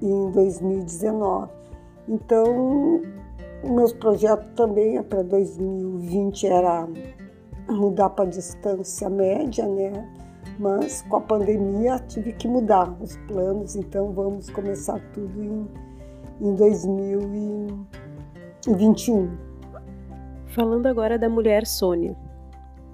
em 0.00 0.30
2019. 0.30 1.50
Então, 2.08 3.02
os 3.62 3.70
meus 3.70 3.92
projetos 3.92 4.48
também 4.54 5.02
para 5.02 5.22
2020 5.22 6.46
era 6.46 6.88
mudar 7.68 8.10
para 8.10 8.26
distância 8.26 9.10
média, 9.10 9.66
né? 9.66 10.08
Mas 10.58 11.02
com 11.02 11.16
a 11.16 11.20
pandemia 11.20 11.98
tive 12.08 12.32
que 12.32 12.48
mudar 12.48 12.90
os 13.00 13.16
planos, 13.28 13.76
então 13.76 14.12
vamos 14.12 14.50
começar 14.50 15.00
tudo 15.12 15.40
em, 15.42 15.68
em 16.40 16.54
2021. 16.54 19.30
Falando 20.46 20.86
agora 20.86 21.18
da 21.18 21.28
mulher 21.28 21.66
Sônia. 21.66 22.16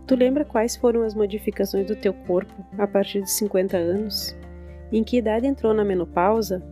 Tu 0.07 0.15
lembra 0.15 0.45
quais 0.45 0.77
foram 0.77 1.03
as 1.03 1.15
modificações 1.15 1.87
do 1.87 1.97
teu 1.97 2.13
corpo 2.13 2.53
a 2.77 2.87
partir 2.87 3.23
de 3.23 3.31
50 3.31 3.79
anos? 3.79 4.37
Em 4.93 5.03
que 5.03 5.17
idade 5.17 5.47
entrou 5.47 5.73
na 5.73 5.83
menopausa 5.83 6.63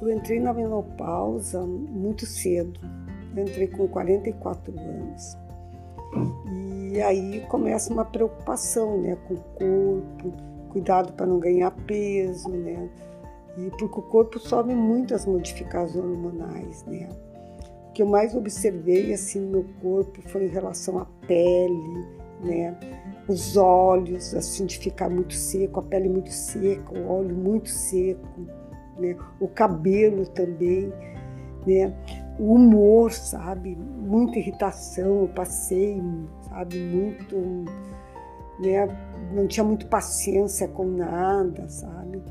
eu 0.00 0.10
entrei 0.10 0.40
na 0.40 0.52
menopausa 0.52 1.60
muito 1.64 2.24
cedo. 2.24 2.80
Eu 3.36 3.44
entrei 3.44 3.68
com 3.68 3.86
44 3.86 4.78
anos. 4.78 5.36
E 6.92 7.00
aí 7.00 7.40
começa 7.48 7.92
uma 7.92 8.04
preocupação, 8.04 9.00
né, 9.00 9.16
com 9.28 9.34
o 9.34 9.40
corpo, 9.40 10.32
cuidado 10.70 11.12
para 11.12 11.26
não 11.26 11.38
ganhar 11.38 11.70
peso, 11.86 12.48
né? 12.48 12.88
E 13.56 13.70
porque 13.70 14.00
o 14.00 14.02
corpo 14.02 14.38
sofre 14.38 14.74
muitas 14.74 15.26
modificações 15.26 15.96
hormonais, 15.96 16.84
né? 16.86 17.08
O 17.88 17.92
que 17.92 18.02
eu 18.02 18.06
mais 18.06 18.34
observei 18.34 19.12
assim 19.12 19.40
no 19.40 19.50
meu 19.50 19.66
corpo 19.80 20.22
foi 20.22 20.46
em 20.46 20.48
relação 20.48 20.98
à 20.98 21.06
pele, 21.26 22.06
né? 22.42 22.76
Os 23.28 23.56
olhos, 23.56 24.34
assim 24.34 24.66
de 24.66 24.78
ficar 24.78 25.08
muito 25.08 25.34
seco, 25.34 25.80
a 25.80 25.82
pele 25.82 26.08
muito 26.08 26.32
seca, 26.32 26.98
o 26.98 27.08
olho 27.08 27.36
muito 27.36 27.68
seco 27.68 28.28
né? 29.00 29.16
o 29.40 29.48
cabelo 29.48 30.26
também, 30.28 30.92
né? 31.66 31.92
o 32.38 32.54
humor, 32.54 33.12
sabe? 33.12 33.76
Muita 33.76 34.38
irritação, 34.38 35.22
eu 35.22 35.28
passei, 35.28 36.02
sabe? 36.48 36.78
Muito, 36.78 37.36
né? 38.60 38.88
Não 39.32 39.46
tinha 39.46 39.64
muito 39.64 39.86
paciência 39.86 40.66
com 40.68 40.86
nada, 40.86 41.68
sabe? 41.68 42.22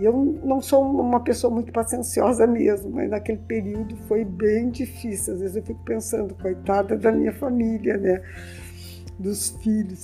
Eu 0.00 0.12
não 0.42 0.60
sou 0.60 0.82
uma 0.82 1.20
pessoa 1.20 1.52
muito 1.52 1.70
pacienciosa 1.70 2.46
mesmo, 2.46 2.90
mas 2.90 3.10
naquele 3.10 3.38
período 3.38 3.94
foi 4.08 4.24
bem 4.24 4.70
difícil. 4.70 5.34
Às 5.34 5.40
vezes 5.40 5.56
eu 5.56 5.62
fico 5.62 5.84
pensando, 5.84 6.34
coitada 6.34 6.96
da 6.96 7.12
minha 7.12 7.32
família, 7.32 7.98
né? 7.98 8.22
Dos 9.18 9.50
filhos. 9.62 10.02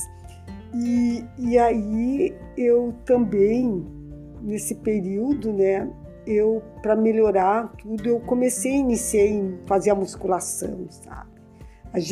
E, 0.75 1.25
e 1.39 1.59
aí 1.59 2.37
eu 2.57 2.95
também, 3.07 3.85
nesse 4.41 4.75
período, 4.77 5.53
né, 5.53 5.91
eu, 6.27 6.63
para 6.83 6.95
melhorar 6.95 7.73
tudo, 7.79 8.09
eu 8.09 8.21
comecei, 8.21 8.73
iniciei 8.73 9.31
em 9.31 9.59
fazer 9.67 9.91
a 9.91 9.95
musculação, 9.95 10.87
sabe? 10.91 11.39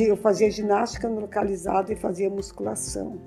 Eu 0.00 0.16
fazia 0.16 0.50
ginástica 0.50 1.06
localizada 1.06 1.92
e 1.92 1.96
fazia 1.96 2.30
musculação. 2.30 3.18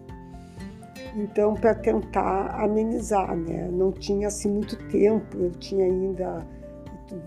Então, 1.16 1.54
para 1.54 1.76
tentar 1.76 2.56
amenizar, 2.60 3.36
né? 3.36 3.70
Não 3.72 3.92
tinha 3.92 4.28
assim 4.28 4.50
muito 4.50 4.76
tempo, 4.90 5.38
eu 5.38 5.52
tinha 5.52 5.86
ainda. 5.86 6.46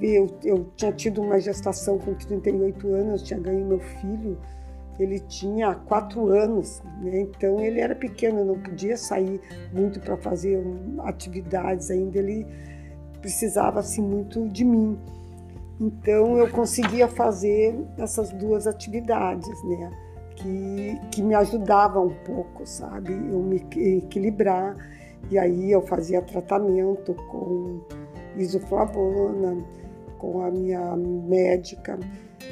Eu, 0.00 0.26
eu 0.44 0.66
tinha 0.76 0.92
tido 0.92 1.22
uma 1.22 1.40
gestação 1.40 1.98
com 1.98 2.14
38 2.14 2.86
anos, 2.88 3.22
tinha 3.22 3.38
ganho 3.38 3.64
meu 3.66 3.80
filho, 3.80 4.38
ele 4.98 5.18
tinha 5.20 5.74
quatro 5.74 6.28
anos, 6.28 6.82
né? 7.00 7.20
então 7.20 7.60
ele 7.60 7.80
era 7.80 7.94
pequeno, 7.94 8.44
não 8.44 8.58
podia 8.58 8.96
sair 8.96 9.40
muito 9.72 10.00
para 10.00 10.16
fazer 10.16 10.62
atividades 11.00 11.90
ainda, 11.90 12.18
ele 12.18 12.46
precisava 13.20 13.80
assim 13.80 14.02
muito 14.02 14.48
de 14.48 14.64
mim. 14.64 14.98
Então 15.80 16.36
eu 16.38 16.48
conseguia 16.48 17.08
fazer 17.08 17.76
essas 17.98 18.30
duas 18.30 18.66
atividades, 18.66 19.64
né? 19.64 19.90
Que, 20.36 21.00
que 21.10 21.22
me 21.22 21.34
ajudavam 21.34 22.06
um 22.06 22.14
pouco, 22.24 22.66
sabe? 22.66 23.12
Eu 23.12 23.40
me 23.40 23.64
equilibrar. 23.96 24.76
E 25.30 25.38
aí 25.38 25.70
eu 25.72 25.82
fazia 25.82 26.22
tratamento 26.22 27.14
com 27.30 27.80
isoflavona, 28.36 29.58
com 30.18 30.44
a 30.44 30.50
minha 30.50 30.96
médica. 30.96 31.98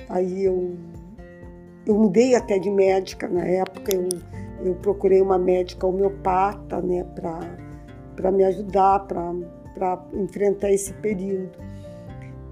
Aí 0.09 0.45
eu, 0.45 0.77
eu 1.87 1.95
mudei 1.95 2.35
até 2.35 2.59
de 2.59 2.71
médica 2.71 3.29
na 3.29 3.45
época. 3.45 3.95
Eu, 3.95 4.09
eu 4.65 4.75
procurei 4.77 5.21
uma 5.21 5.39
médica 5.39 5.87
homeopata, 5.87 6.81
né? 6.81 7.05
Para 8.17 8.31
me 8.31 8.45
ajudar, 8.45 9.01
para 9.07 10.05
enfrentar 10.15 10.71
esse 10.71 10.93
período. 10.95 11.59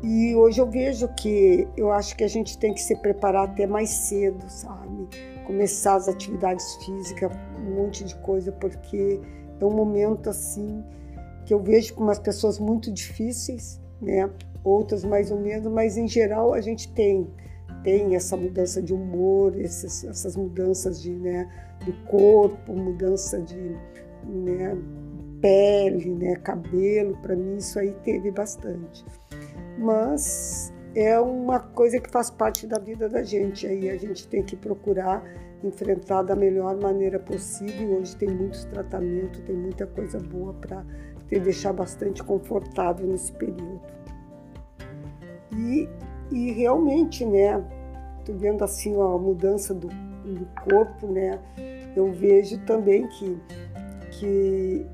E 0.03 0.35
hoje 0.37 0.61
eu 0.61 0.71
vejo 0.71 1.09
que 1.15 1.67
eu 1.77 1.91
acho 1.91 2.17
que 2.17 2.23
a 2.23 2.29
gente 2.29 2.57
tem 2.57 2.73
que 2.73 2.81
se 2.81 2.95
preparar 2.97 3.49
até 3.49 3.67
mais 3.67 3.91
cedo, 3.91 4.49
sabe? 4.49 5.09
Começar 5.45 5.97
as 5.97 6.09
atividades 6.09 6.77
físicas, 6.85 7.33
um 7.59 7.75
monte 7.83 8.05
de 8.05 8.15
coisa, 8.17 8.53
porque 8.53 9.21
é 9.61 9.65
um 9.65 9.73
momento 9.73 10.31
assim 10.31 10.85
que 11.45 11.53
eu 11.53 11.61
vejo 11.61 11.95
com 11.95 12.05
umas 12.05 12.19
pessoas 12.19 12.61
muito 12.61 12.93
difíceis, 12.93 13.81
né? 14.01 14.31
Outras 14.63 15.05
mais 15.05 15.33
ou 15.33 15.41
menos, 15.41 15.71
mas 15.73 15.97
em 15.97 16.07
geral 16.07 16.55
a 16.55 16.61
gente 16.61 16.93
tem 16.93 17.29
tem 17.83 18.15
essa 18.15 18.37
mudança 18.37 18.83
de 18.83 18.93
humor, 18.93 19.57
esses, 19.57 20.05
essas 20.05 20.37
mudanças 20.37 21.01
de, 21.03 21.15
né, 21.15 21.49
do 21.85 21.93
corpo, 22.05 22.73
mudança 22.73 23.41
de 23.41 23.77
né, 24.25 24.77
pele, 25.41 26.15
né, 26.15 26.37
cabelo. 26.37 27.17
Para 27.23 27.37
mim 27.37 27.57
isso 27.57 27.79
aí 27.79 27.95
teve 28.05 28.31
bastante 28.31 29.05
mas 29.79 30.73
é 30.95 31.19
uma 31.21 31.61
coisa 31.61 32.01
que 32.01 32.11
faz 32.11 32.29
parte 32.29 32.67
da 32.67 32.79
vida 32.79 33.09
da 33.09 33.23
gente. 33.23 33.67
Aí 33.67 33.89
a 33.89 33.97
gente 33.97 34.27
tem 34.27 34.43
que 34.43 34.57
procurar 34.57 35.23
enfrentar 35.63 36.23
da 36.23 36.35
melhor 36.35 36.77
maneira 36.77 37.19
possível. 37.19 37.99
Hoje 38.01 38.17
tem 38.17 38.29
muitos 38.29 38.65
tratamentos, 38.65 39.41
tem 39.43 39.57
muita 39.57 39.87
coisa 39.87 40.19
boa 40.19 40.53
para 40.55 40.85
te 41.29 41.39
deixar 41.39 41.73
bastante 41.73 42.23
confortável 42.23 43.07
nesse 43.07 43.33
período. 43.33 43.81
E, 45.57 45.89
e 46.31 46.53
realmente, 46.53 47.25
né, 47.25 47.63
tô 48.25 48.33
vendo 48.33 48.63
assim 48.63 48.95
a 48.95 49.19
mudança 49.19 49.73
do, 49.75 49.89
do 49.89 50.47
corpo, 50.69 51.07
né, 51.07 51.39
eu 51.97 52.13
vejo 52.13 52.59
também 52.65 53.07
que, 53.09 53.39
que 54.13 54.87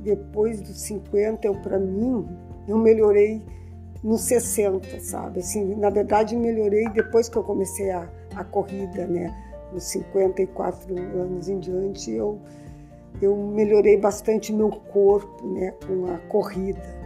depois 0.00 0.60
dos 0.60 0.80
50, 0.82 1.46
eu 1.46 1.54
para 1.56 1.78
mim, 1.78 2.26
eu 2.68 2.78
melhorei 2.78 3.42
nos 4.02 4.22
60, 4.22 5.00
sabe? 5.00 5.40
Assim, 5.40 5.74
na 5.74 5.90
verdade, 5.90 6.36
melhorei 6.36 6.88
depois 6.88 7.28
que 7.28 7.36
eu 7.36 7.42
comecei 7.42 7.90
a, 7.90 8.08
a 8.34 8.44
corrida, 8.44 9.06
né? 9.06 9.34
Nos 9.72 9.84
54 9.84 10.98
anos 10.98 11.48
em 11.48 11.58
diante, 11.58 12.10
eu, 12.10 12.38
eu 13.20 13.36
melhorei 13.36 13.96
bastante 13.98 14.52
meu 14.52 14.70
corpo, 14.70 15.46
né? 15.46 15.74
Com 15.86 16.06
a 16.12 16.18
corrida, 16.28 16.99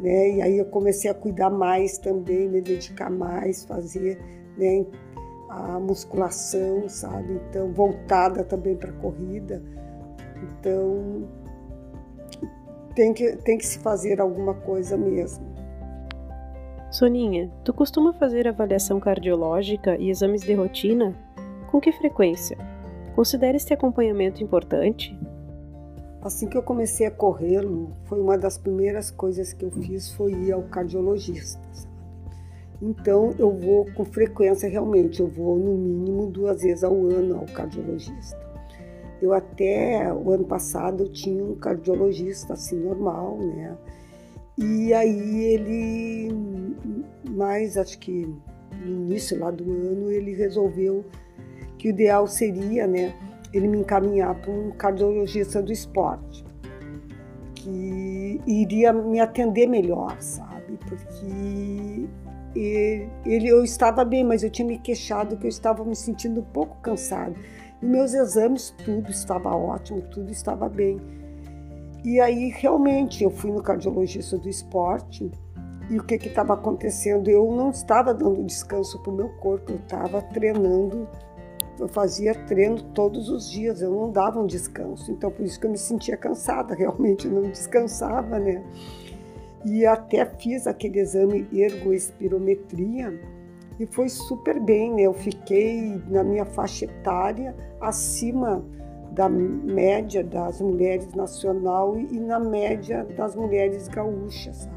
né? 0.00 0.30
E 0.36 0.42
aí 0.42 0.58
eu 0.58 0.66
comecei 0.66 1.10
a 1.10 1.14
cuidar 1.14 1.50
mais 1.50 1.98
também, 1.98 2.48
me 2.48 2.60
dedicar 2.60 3.10
mais, 3.10 3.64
fazer, 3.64 4.18
né? 4.56 4.84
A 5.48 5.78
musculação, 5.78 6.88
sabe? 6.88 7.40
Então, 7.48 7.72
voltada 7.72 8.42
também 8.42 8.76
para 8.76 8.90
a 8.90 8.94
corrida. 8.94 9.62
Então, 10.42 11.28
tem 12.94 13.12
que, 13.12 13.36
tem 13.36 13.58
que 13.58 13.66
se 13.66 13.78
fazer 13.78 14.20
alguma 14.20 14.54
coisa 14.54 14.96
mesmo. 14.96 15.54
Soninha, 16.90 17.50
tu 17.64 17.72
costuma 17.72 18.12
fazer 18.12 18.46
avaliação 18.46 19.00
cardiológica 19.00 19.96
e 19.96 20.10
exames 20.10 20.42
de 20.42 20.54
rotina? 20.54 21.14
Com 21.70 21.80
que 21.80 21.90
frequência? 21.90 22.56
Considera 23.16 23.56
este 23.56 23.74
acompanhamento 23.74 24.42
importante? 24.42 25.18
Assim 26.24 26.48
que 26.48 26.56
eu 26.56 26.62
comecei 26.62 27.06
a 27.06 27.10
correr, 27.10 27.60
foi 28.06 28.18
uma 28.18 28.38
das 28.38 28.56
primeiras 28.56 29.10
coisas 29.10 29.52
que 29.52 29.62
eu 29.62 29.70
fiz 29.70 30.10
foi 30.12 30.32
ir 30.32 30.52
ao 30.52 30.62
cardiologista. 30.62 31.60
Sabe? 31.72 31.94
Então 32.80 33.34
eu 33.38 33.50
vou 33.50 33.86
com 33.92 34.06
frequência 34.06 34.68
realmente, 34.68 35.20
eu 35.20 35.28
vou 35.28 35.58
no 35.58 35.76
mínimo 35.76 36.26
duas 36.26 36.62
vezes 36.62 36.82
ao 36.82 36.94
ano 36.94 37.36
ao 37.36 37.44
cardiologista. 37.46 38.42
Eu 39.20 39.34
até 39.34 40.12
o 40.12 40.30
ano 40.30 40.44
passado 40.44 41.04
eu 41.04 41.12
tinha 41.12 41.44
um 41.44 41.56
cardiologista 41.56 42.54
assim 42.54 42.76
normal, 42.76 43.36
né? 43.38 43.76
E 44.56 44.94
aí 44.94 45.44
ele, 45.44 46.28
mais 47.28 47.76
acho 47.76 47.98
que 47.98 48.26
no 48.84 49.06
início 49.06 49.38
lá 49.38 49.50
do 49.50 49.64
ano, 49.64 50.10
ele 50.10 50.32
resolveu 50.34 51.04
que 51.78 51.88
o 51.88 51.90
ideal 51.90 52.26
seria, 52.26 52.86
né, 52.86 53.14
ele 53.56 53.68
me 53.68 53.78
encaminhar 53.78 54.34
para 54.34 54.50
um 54.50 54.70
cardiologista 54.72 55.62
do 55.62 55.72
esporte, 55.72 56.44
que 57.54 58.40
iria 58.46 58.92
me 58.92 59.20
atender 59.20 59.66
melhor, 59.66 60.16
sabe? 60.20 60.78
Porque 60.88 62.06
ele, 62.54 63.08
ele, 63.24 63.48
eu 63.48 63.64
estava 63.64 64.04
bem, 64.04 64.24
mas 64.24 64.42
eu 64.42 64.50
tinha 64.50 64.66
me 64.66 64.78
queixado 64.78 65.36
que 65.36 65.46
eu 65.46 65.48
estava 65.48 65.84
me 65.84 65.94
sentindo 65.94 66.40
um 66.40 66.44
pouco 66.44 66.76
cansado. 66.80 67.34
E 67.80 67.86
meus 67.86 68.12
exames, 68.12 68.74
tudo 68.84 69.10
estava 69.10 69.54
ótimo, 69.54 70.02
tudo 70.02 70.30
estava 70.30 70.68
bem. 70.68 71.00
E 72.04 72.20
aí, 72.20 72.50
realmente, 72.50 73.24
eu 73.24 73.30
fui 73.30 73.50
no 73.50 73.62
cardiologista 73.62 74.36
do 74.36 74.48
esporte 74.48 75.30
e 75.90 75.98
o 75.98 76.02
que 76.02 76.14
estava 76.14 76.54
acontecendo? 76.54 77.28
Eu 77.28 77.50
não 77.52 77.70
estava 77.70 78.12
dando 78.14 78.42
descanso 78.44 78.98
para 79.02 79.12
o 79.12 79.16
meu 79.16 79.28
corpo, 79.36 79.72
eu 79.72 79.76
estava 79.76 80.20
treinando, 80.20 81.08
eu 81.78 81.88
fazia 81.88 82.34
treino 82.34 82.82
todos 82.94 83.28
os 83.28 83.50
dias, 83.50 83.82
eu 83.82 83.90
não 83.90 84.10
dava 84.10 84.40
um 84.40 84.46
descanso. 84.46 85.10
Então, 85.10 85.30
por 85.30 85.44
isso 85.44 85.58
que 85.58 85.66
eu 85.66 85.70
me 85.70 85.78
sentia 85.78 86.16
cansada, 86.16 86.74
realmente 86.76 87.28
não 87.28 87.42
descansava, 87.42 88.38
né? 88.38 88.62
E 89.64 89.86
até 89.86 90.24
fiz 90.26 90.66
aquele 90.66 91.00
exame 91.00 91.48
ergoespirometria 91.52 93.18
e 93.80 93.86
foi 93.86 94.08
super 94.08 94.60
bem, 94.60 94.94
né? 94.94 95.02
Eu 95.02 95.14
fiquei 95.14 96.00
na 96.08 96.22
minha 96.22 96.44
faixa 96.44 96.84
etária 96.84 97.54
acima 97.80 98.64
da 99.12 99.28
média 99.28 100.22
das 100.22 100.60
mulheres 100.60 101.12
nacional 101.14 101.98
e 101.98 102.20
na 102.20 102.38
média 102.38 103.04
das 103.16 103.34
mulheres 103.34 103.88
gaúchas, 103.88 104.56
sabe? 104.56 104.74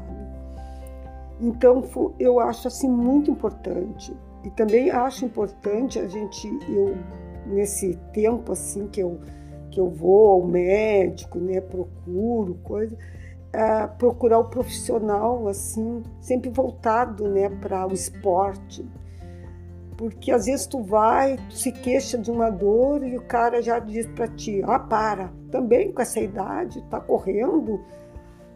Então 1.40 1.82
eu 2.18 2.40
acho 2.40 2.66
assim 2.66 2.88
muito 2.88 3.30
importante 3.30 4.16
e 4.44 4.50
também 4.50 4.90
acho 4.90 5.24
importante 5.24 5.98
a 5.98 6.06
gente 6.06 6.48
eu 6.68 6.96
nesse 7.46 7.96
tempo 8.12 8.52
assim 8.52 8.86
que 8.88 9.00
eu 9.00 9.20
que 9.70 9.78
eu 9.80 9.90
vou 9.90 10.28
ao 10.28 10.46
médico, 10.46 11.38
né, 11.38 11.60
procuro 11.60 12.54
coisa, 12.64 12.96
procurar 13.98 14.38
o 14.38 14.44
profissional 14.44 15.46
assim 15.46 16.02
sempre 16.20 16.48
voltado, 16.48 17.28
né, 17.28 17.50
para 17.50 17.86
o 17.86 17.92
esporte 17.92 18.84
porque 19.98 20.30
às 20.30 20.46
vezes 20.46 20.64
tu 20.64 20.80
vai, 20.80 21.36
tu 21.48 21.54
se 21.56 21.72
queixa 21.72 22.16
de 22.16 22.30
uma 22.30 22.50
dor 22.50 23.04
e 23.04 23.16
o 23.16 23.22
cara 23.22 23.60
já 23.60 23.80
diz 23.80 24.06
para 24.06 24.28
ti, 24.28 24.62
ah, 24.64 24.78
para, 24.78 25.32
também 25.50 25.92
com 25.92 26.00
essa 26.00 26.20
idade, 26.20 26.80
tá 26.88 27.00
correndo. 27.00 27.80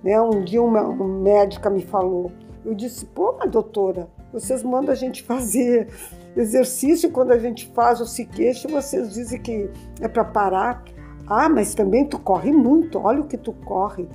Né? 0.05 0.21
Um 0.21 0.45
dia 0.45 0.62
uma, 0.62 0.83
uma 0.83 1.09
médica 1.09 1.68
me 1.68 1.83
falou, 1.83 2.31
eu 2.64 2.75
disse, 2.75 3.05
pô, 3.07 3.35
mas 3.40 3.51
doutora, 3.51 4.09
vocês 4.33 4.62
mandam 4.62 4.92
a 4.92 4.97
gente 4.97 5.23
fazer 5.23 5.88
exercício 6.37 7.11
quando 7.11 7.33
a 7.33 7.38
gente 7.38 7.66
faz 7.75 8.01
o 8.01 8.07
se 8.07 8.25
queixa, 8.25 8.68
vocês 8.68 9.12
dizem 9.12 9.40
que 9.40 9.71
é 10.01 10.09
para 10.09 10.25
parar. 10.25 10.83
Ah, 11.27 11.49
mas 11.49 11.75
também 11.75 12.05
tu 12.05 12.18
corre 12.18 12.51
muito, 12.51 12.99
olha 12.99 13.21
o 13.21 13.27
que 13.27 13.37
tu 13.37 13.53
corre. 13.53 14.09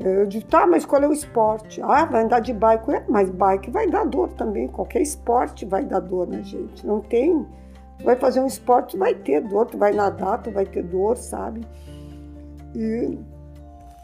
Eu 0.00 0.26
digo, 0.26 0.46
tá, 0.46 0.66
mas 0.66 0.84
qual 0.84 1.02
é 1.02 1.08
o 1.08 1.12
esporte? 1.12 1.80
Ah, 1.82 2.04
vai 2.04 2.24
andar 2.24 2.40
de 2.40 2.52
bike. 2.52 2.90
É, 2.90 3.04
mas 3.08 3.30
bike 3.30 3.70
vai 3.70 3.88
dar 3.88 4.04
dor 4.04 4.32
também. 4.32 4.66
Qualquer 4.66 5.02
esporte 5.02 5.64
vai 5.64 5.84
dar 5.84 6.00
dor 6.00 6.26
na 6.26 6.40
gente. 6.40 6.84
Não 6.84 7.00
tem 7.00 7.46
Tu 7.98 8.04
vai 8.04 8.16
fazer 8.16 8.40
um 8.40 8.46
esporte, 8.46 8.96
vai 8.96 9.14
ter 9.14 9.40
dor, 9.40 9.66
tu 9.66 9.78
vai 9.78 9.92
nadar, 9.92 10.42
tu 10.42 10.50
vai 10.50 10.66
ter 10.66 10.82
dor, 10.82 11.16
sabe? 11.16 11.66
E, 12.74 13.18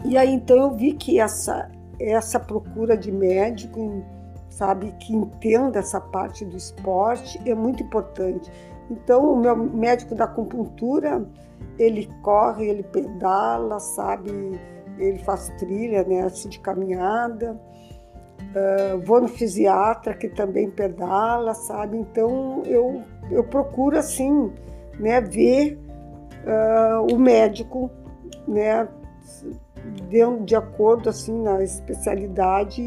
e 0.04 0.16
aí 0.16 0.32
então 0.32 0.56
eu 0.56 0.70
vi 0.70 0.92
que 0.92 1.18
essa, 1.18 1.70
essa 1.98 2.38
procura 2.38 2.96
de 2.96 3.10
médico, 3.10 4.04
sabe, 4.50 4.92
que 4.98 5.14
entenda 5.14 5.78
essa 5.78 6.00
parte 6.00 6.44
do 6.44 6.56
esporte 6.56 7.40
é 7.48 7.54
muito 7.54 7.82
importante. 7.82 8.50
Então 8.90 9.32
o 9.32 9.36
meu 9.36 9.56
médico 9.56 10.14
da 10.14 10.24
acupuntura, 10.24 11.24
ele 11.78 12.10
corre, 12.22 12.66
ele 12.66 12.82
pedala, 12.82 13.78
sabe, 13.78 14.30
ele 14.98 15.18
faz 15.18 15.48
trilha, 15.58 16.02
né, 16.04 16.22
assim, 16.22 16.48
de 16.48 16.58
caminhada. 16.58 17.58
Uh, 18.50 18.98
vou 19.04 19.20
no 19.20 19.28
fisiatra 19.28 20.12
que 20.12 20.28
também 20.28 20.68
pedala, 20.68 21.54
sabe? 21.54 21.96
Então 21.96 22.62
eu 22.66 23.02
eu 23.30 23.44
procuro 23.44 23.96
assim, 23.96 24.52
né, 24.98 25.20
ver 25.20 25.78
uh, 26.44 27.14
o 27.14 27.16
médico, 27.16 27.88
né, 28.48 28.88
de, 30.08 30.44
de 30.44 30.56
acordo 30.56 31.08
assim 31.08 31.40
na 31.40 31.62
especialidade 31.62 32.82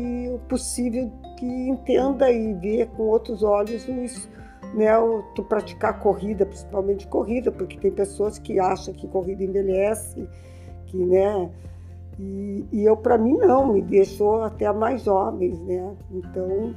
possível 0.50 1.10
que 1.44 1.70
entenda 1.70 2.32
e 2.32 2.54
ver 2.54 2.88
com 2.96 3.04
outros 3.04 3.44
olhos 3.44 3.86
os, 3.88 4.30
né, 4.74 4.98
o, 4.98 5.24
tu 5.36 5.44
praticar 5.44 6.00
corrida, 6.00 6.46
principalmente 6.46 7.06
corrida, 7.08 7.52
porque 7.52 7.78
tem 7.78 7.92
pessoas 7.92 8.40
que 8.40 8.60
acham 8.60 8.94
que 8.94 9.08
corrida 9.08 9.44
envelhece, 9.44 10.28
que 10.86 10.98
né, 10.98 11.50
e, 12.18 12.66
e 12.72 12.86
eu 12.86 12.96
para 12.96 13.18
mim 13.18 13.34
não, 13.34 13.74
me 13.74 13.82
deixou 13.82 14.44
até 14.44 14.72
mais 14.72 15.04
jovens, 15.04 15.60
né? 15.62 15.96
Então 16.12 16.74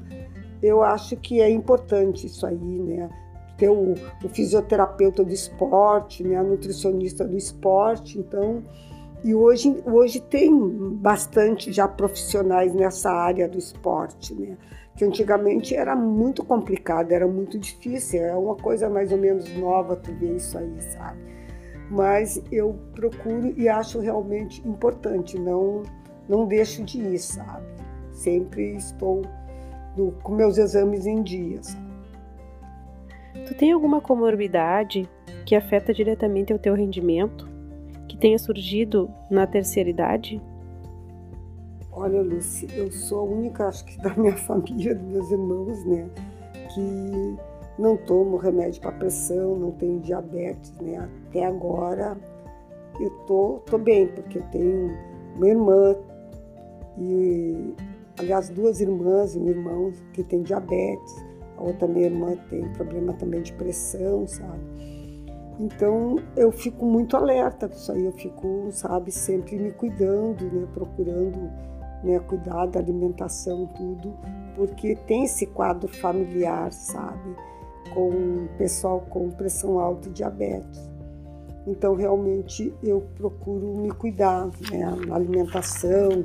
eu 0.63 0.83
acho 0.83 1.17
que 1.17 1.41
é 1.41 1.49
importante 1.49 2.27
isso 2.27 2.45
aí, 2.47 2.57
né? 2.57 3.09
ter 3.57 3.71
o, 3.71 3.95
o 4.23 4.29
fisioterapeuta 4.29 5.25
do 5.25 5.33
esporte, 5.33 6.23
né, 6.23 6.37
a 6.37 6.43
nutricionista 6.43 7.25
do 7.25 7.39
esporte, 7.39 8.19
então 8.19 8.63
e 9.25 9.35
hoje, 9.35 9.83
hoje 9.85 10.21
tem 10.21 10.57
bastante 10.97 11.73
já 11.73 11.89
profissionais 11.89 12.75
nessa 12.75 13.11
área 13.11 13.49
do 13.49 13.59
esporte, 13.59 14.35
né? 14.35 14.57
Que 14.97 15.05
antigamente 15.05 15.75
era 15.75 15.95
muito 15.95 16.45
complicado, 16.45 17.13
era 17.13 17.27
muito 17.27 17.59
difícil, 17.59 18.23
é 18.23 18.35
uma 18.37 18.57
coisa 18.57 18.89
mais 18.89 19.13
ou 19.13 19.19
menos 19.19 19.53
nova 19.57 19.97
tu 19.97 20.13
ver 20.13 20.37
isso 20.37 20.57
aí, 20.57 20.81
sabe? 20.81 21.19
Mas 21.91 22.43
eu 22.51 22.79
procuro 22.95 23.53
e 23.57 23.69
acho 23.69 24.01
realmente 24.01 24.67
importante, 24.67 25.39
não, 25.39 25.83
não 26.29 26.47
deixo 26.47 26.83
de 26.85 27.01
ir, 27.01 27.19
sabe? 27.19 27.67
Sempre 28.13 28.77
estou 28.77 29.23
com 30.23 30.35
meus 30.35 30.59
exames 30.59 31.07
em 31.07 31.23
dia, 31.23 31.63
sabe? 31.63 31.87
Tu 33.47 33.55
tem 33.55 33.73
alguma 33.73 34.01
comorbidade 34.01 35.09
que 35.45 35.55
afeta 35.55 35.93
diretamente 35.93 36.53
o 36.53 36.59
teu 36.59 36.75
rendimento, 36.75 37.56
que 38.07 38.17
tenha 38.17 38.39
surgido 38.39 39.11
na 39.31 39.47
terceira 39.47 39.91
idade? 39.91 40.41
Olha, 41.93 42.21
Lucy, 42.23 42.69
eu 42.75 42.91
sou 42.93 43.21
a 43.21 43.23
única, 43.23 43.69
acho 43.69 43.85
que 43.85 43.99
da 44.03 44.15
minha 44.15 44.37
família, 44.37 44.95
dos 44.95 45.09
meus 45.09 45.31
irmãos, 45.31 45.85
né, 45.87 46.09
que 46.75 47.37
não 47.79 47.97
tomo 47.97 48.37
remédio 48.37 48.81
para 48.81 48.93
pressão, 48.93 49.57
não 49.57 49.71
tenho 49.73 50.01
diabetes, 50.01 50.73
né? 50.81 51.09
Até 51.29 51.45
agora 51.45 52.17
eu 52.99 53.11
tô, 53.27 53.61
tô 53.67 53.77
bem, 53.77 54.07
porque 54.09 54.39
eu 54.39 54.43
tenho 54.51 54.97
uma 55.37 55.49
irmã 55.49 55.97
e, 56.99 57.75
aliás, 58.19 58.49
duas 58.49 58.81
irmãs 58.81 59.35
e 59.35 59.39
um 59.39 59.49
irmão 59.49 59.93
que 60.15 60.23
tem 60.23 60.43
diabetes 60.43 61.27
a 61.57 61.63
outra 61.63 61.89
minha 61.89 62.07
irmã 62.07 62.37
tem 62.51 62.69
problema 62.73 63.13
também 63.15 63.43
de 63.43 63.53
pressão, 63.55 64.27
sabe? 64.27 64.61
Então 65.59 66.17
eu 66.37 66.53
fico 66.53 66.85
muito 66.85 67.17
alerta 67.17 67.69
com 67.69 67.75
isso 67.75 67.91
aí, 67.91 68.05
eu 68.05 68.13
fico, 68.13 68.69
sabe, 68.71 69.11
sempre 69.11 69.59
me 69.59 69.73
cuidando, 69.73 70.45
né, 70.53 70.67
procurando 70.75 71.51
né, 72.05 72.19
cuidar 72.21 72.67
da 72.67 72.79
alimentação, 72.79 73.67
tudo, 73.67 74.15
porque 74.55 74.95
tem 75.07 75.25
esse 75.25 75.47
quadro 75.47 75.89
familiar, 75.89 76.73
sabe, 76.73 77.37
com 77.95 78.47
pessoal 78.59 79.01
com 79.09 79.31
pressão 79.31 79.79
alta 79.79 80.09
e 80.09 80.13
diabetes. 80.13 80.91
Então 81.67 81.95
realmente 81.95 82.73
eu 82.83 83.01
procuro 83.17 83.75
me 83.79 83.91
cuidar, 83.91 84.47
né, 84.71 84.95
na 85.07 85.17
alimentação, 85.17 86.25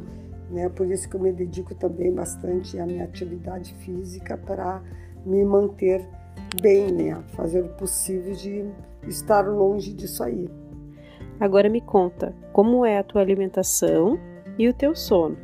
né, 0.50 0.68
por 0.68 0.86
isso 0.92 1.10
que 1.10 1.16
eu 1.16 1.22
me 1.22 1.32
dedico 1.32 1.74
também 1.74 2.14
bastante 2.14 2.78
à 2.78 2.86
minha 2.86 3.06
atividade 3.06 3.74
física 3.76 4.38
para 4.38 4.82
me 5.26 5.44
manter 5.46 6.06
bem, 6.60 6.92
né? 6.92 7.24
Fazer 7.30 7.62
o 7.62 7.70
possível 7.70 8.34
de 8.34 8.66
estar 9.08 9.48
longe 9.48 9.94
disso 9.94 10.24
aí. 10.24 10.50
Agora 11.40 11.70
me 11.70 11.82
conta, 11.82 12.36
como 12.54 12.86
é 12.86 12.98
a 12.98 13.04
tua 13.04 13.22
alimentação 13.22 14.20
e 14.58 14.68
o 14.68 14.74
teu 14.74 14.96
sono? 14.96 15.38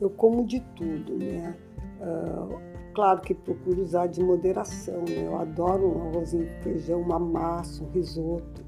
Eu 0.00 0.10
como 0.10 0.46
de 0.46 0.60
tudo, 0.76 1.16
né? 1.18 1.54
Uh, 2.00 2.58
claro 2.94 3.20
que 3.20 3.34
procuro 3.34 3.82
usar 3.82 4.06
de 4.06 4.22
moderação, 4.22 5.00
né? 5.08 5.26
Eu 5.26 5.38
adoro 5.38 5.86
um 5.86 6.08
arrozinho 6.08 6.46
com 6.46 6.62
feijão, 6.62 7.00
uma 7.00 7.18
massa, 7.18 7.82
um 7.82 7.90
risoto. 7.90 8.64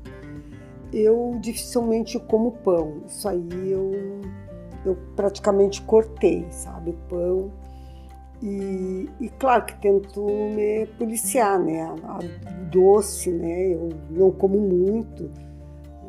Eu 0.93 1.37
dificilmente 1.41 2.19
como 2.21 2.53
pão. 2.53 3.03
Isso 3.07 3.29
aí 3.29 3.49
eu, 3.71 3.93
eu 4.85 4.97
praticamente 5.15 5.83
cortei, 5.83 6.47
sabe? 6.51 6.97
Pão 7.09 7.51
e, 8.43 9.09
e, 9.21 9.29
claro 9.39 9.65
que 9.65 9.81
tento 9.81 10.21
me 10.21 10.87
policiar, 10.99 11.59
né? 11.59 11.83
A 11.83 12.19
doce, 12.71 13.31
né? 13.31 13.75
Eu 13.75 13.89
não 14.11 14.31
como 14.31 14.59
muito, 14.59 15.31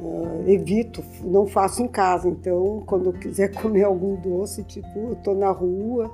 uh, 0.02 0.44
evito, 0.46 1.04
não 1.24 1.48
faço 1.48 1.82
em 1.82 1.88
casa. 1.88 2.28
Então, 2.28 2.84
quando 2.86 3.08
eu 3.08 3.14
quiser 3.14 3.54
comer 3.62 3.84
algum 3.84 4.16
doce, 4.16 4.64
tipo, 4.64 5.00
eu 5.00 5.16
tô 5.24 5.34
na 5.34 5.52
rua, 5.52 6.12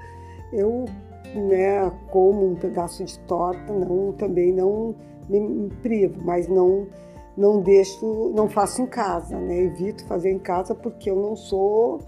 eu 0.51 0.85
né, 1.35 1.91
como 2.11 2.51
um 2.51 2.55
pedaço 2.55 3.03
de 3.03 3.17
torta, 3.19 3.73
não, 3.73 4.11
também 4.13 4.51
não 4.53 4.95
me, 5.27 5.69
privo, 5.81 6.21
mas 6.23 6.47
não 6.47 6.87
não 7.35 7.59
deixo, 7.59 8.31
não 8.35 8.47
faço 8.47 8.83
em 8.83 8.85
casa, 8.85 9.39
né? 9.39 9.63
Evito 9.63 10.05
fazer 10.05 10.29
em 10.29 10.37
casa 10.37 10.75
porque 10.75 11.09
eu 11.09 11.15
não 11.15 11.35
sou 11.35 11.99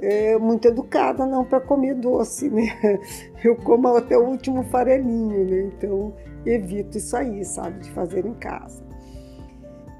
é, 0.00 0.38
muito 0.38 0.68
educada 0.68 1.26
não 1.26 1.44
para 1.44 1.60
comer 1.60 1.94
doce, 1.94 2.48
né? 2.50 2.66
Eu 3.42 3.56
como 3.56 3.88
até 3.88 4.16
o 4.16 4.24
último 4.24 4.62
farelinho, 4.64 5.44
né? 5.44 5.70
Então 5.74 6.12
evito 6.44 6.98
isso 6.98 7.16
aí, 7.16 7.44
sabe, 7.44 7.80
de 7.80 7.90
fazer 7.90 8.24
em 8.24 8.34
casa. 8.34 8.82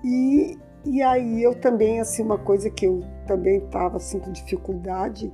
E, 0.05 0.57
e 0.85 1.03
aí 1.03 1.43
eu 1.43 1.55
também, 1.55 2.01
assim, 2.01 2.23
uma 2.23 2.39
coisa 2.39 2.71
que 2.71 2.87
eu 2.87 3.03
também 3.27 3.59
estava 3.59 3.97
assim 3.97 4.21
com 4.21 4.31
dificuldade 4.31 5.33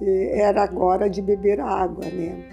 é, 0.00 0.40
era 0.40 0.62
agora 0.62 1.10
de 1.10 1.20
beber 1.20 1.60
água, 1.60 2.04
né? 2.04 2.48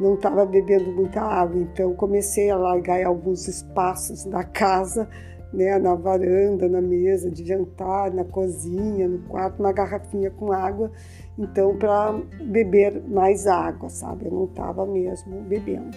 Não 0.00 0.14
estava 0.14 0.44
bebendo 0.44 0.92
muita 0.92 1.20
água, 1.22 1.60
então 1.60 1.94
comecei 1.94 2.50
a 2.50 2.56
largar 2.56 3.04
alguns 3.06 3.46
espaços 3.48 4.24
da 4.24 4.42
casa 4.44 5.08
né, 5.52 5.78
na 5.78 5.94
varanda, 5.94 6.68
na 6.68 6.80
mesa 6.80 7.30
de 7.30 7.44
jantar, 7.44 8.12
na 8.12 8.24
cozinha, 8.24 9.08
no 9.08 9.20
quarto, 9.20 9.60
uma 9.60 9.72
garrafinha 9.72 10.30
com 10.30 10.52
água, 10.52 10.90
então 11.38 11.76
para 11.76 12.12
beber 12.42 13.02
mais 13.08 13.46
água, 13.46 13.88
sabe? 13.88 14.26
Eu 14.26 14.32
não 14.32 14.44
estava 14.44 14.86
mesmo 14.86 15.40
bebendo. 15.42 15.96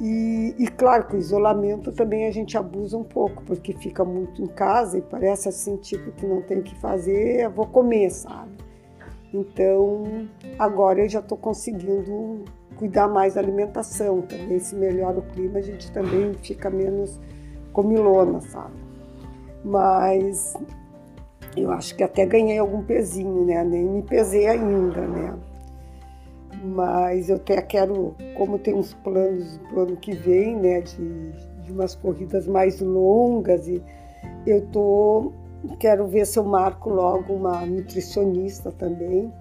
E, 0.00 0.54
e, 0.58 0.66
claro 0.68 1.06
que 1.06 1.14
o 1.14 1.18
isolamento 1.18 1.92
também 1.92 2.26
a 2.26 2.32
gente 2.32 2.58
abusa 2.58 2.96
um 2.96 3.04
pouco, 3.04 3.42
porque 3.44 3.72
fica 3.72 4.04
muito 4.04 4.42
em 4.42 4.46
casa 4.46 4.98
e 4.98 5.00
parece 5.00 5.48
assim, 5.48 5.76
tipo, 5.76 6.10
que 6.12 6.26
não 6.26 6.42
tem 6.42 6.58
o 6.58 6.62
que 6.62 6.74
fazer, 6.80 7.44
eu 7.44 7.50
vou 7.50 7.66
comer, 7.66 8.10
sabe? 8.10 8.52
Então, 9.32 10.28
agora 10.58 11.00
eu 11.00 11.08
já 11.08 11.20
estou 11.20 11.38
conseguindo 11.38 12.44
cuidar 12.76 13.08
mais 13.08 13.34
da 13.34 13.40
alimentação 13.40 14.22
também. 14.22 14.58
Se 14.58 14.74
melhora 14.74 15.18
o 15.18 15.22
clima, 15.22 15.58
a 15.58 15.62
gente 15.62 15.90
também 15.92 16.34
fica 16.34 16.70
menos 16.70 17.20
comilona, 17.74 18.40
sabe? 18.40 18.72
Mas 19.62 20.56
eu 21.56 21.70
acho 21.72 21.94
que 21.94 22.02
até 22.02 22.24
ganhei 22.24 22.58
algum 22.58 22.82
pezinho, 22.82 23.44
né? 23.44 23.62
Nem 23.62 23.84
me 23.84 24.02
pesei 24.02 24.46
ainda, 24.46 25.02
né? 25.02 25.34
Mas 26.62 27.28
eu 27.28 27.36
até 27.36 27.60
quero, 27.60 28.14
como 28.36 28.58
tem 28.58 28.74
uns 28.74 28.94
planos 28.94 29.58
pro 29.68 29.80
ano 29.80 29.96
que 29.96 30.12
vem, 30.12 30.56
né? 30.56 30.80
De, 30.80 31.32
de 31.62 31.72
umas 31.72 31.94
corridas 31.94 32.46
mais 32.46 32.80
longas 32.80 33.68
e 33.68 33.82
eu 34.46 34.64
tô 34.68 35.32
quero 35.78 36.06
ver 36.06 36.26
se 36.26 36.38
eu 36.38 36.44
marco 36.44 36.90
logo 36.90 37.32
uma 37.32 37.64
nutricionista 37.64 38.70
também, 38.70 39.32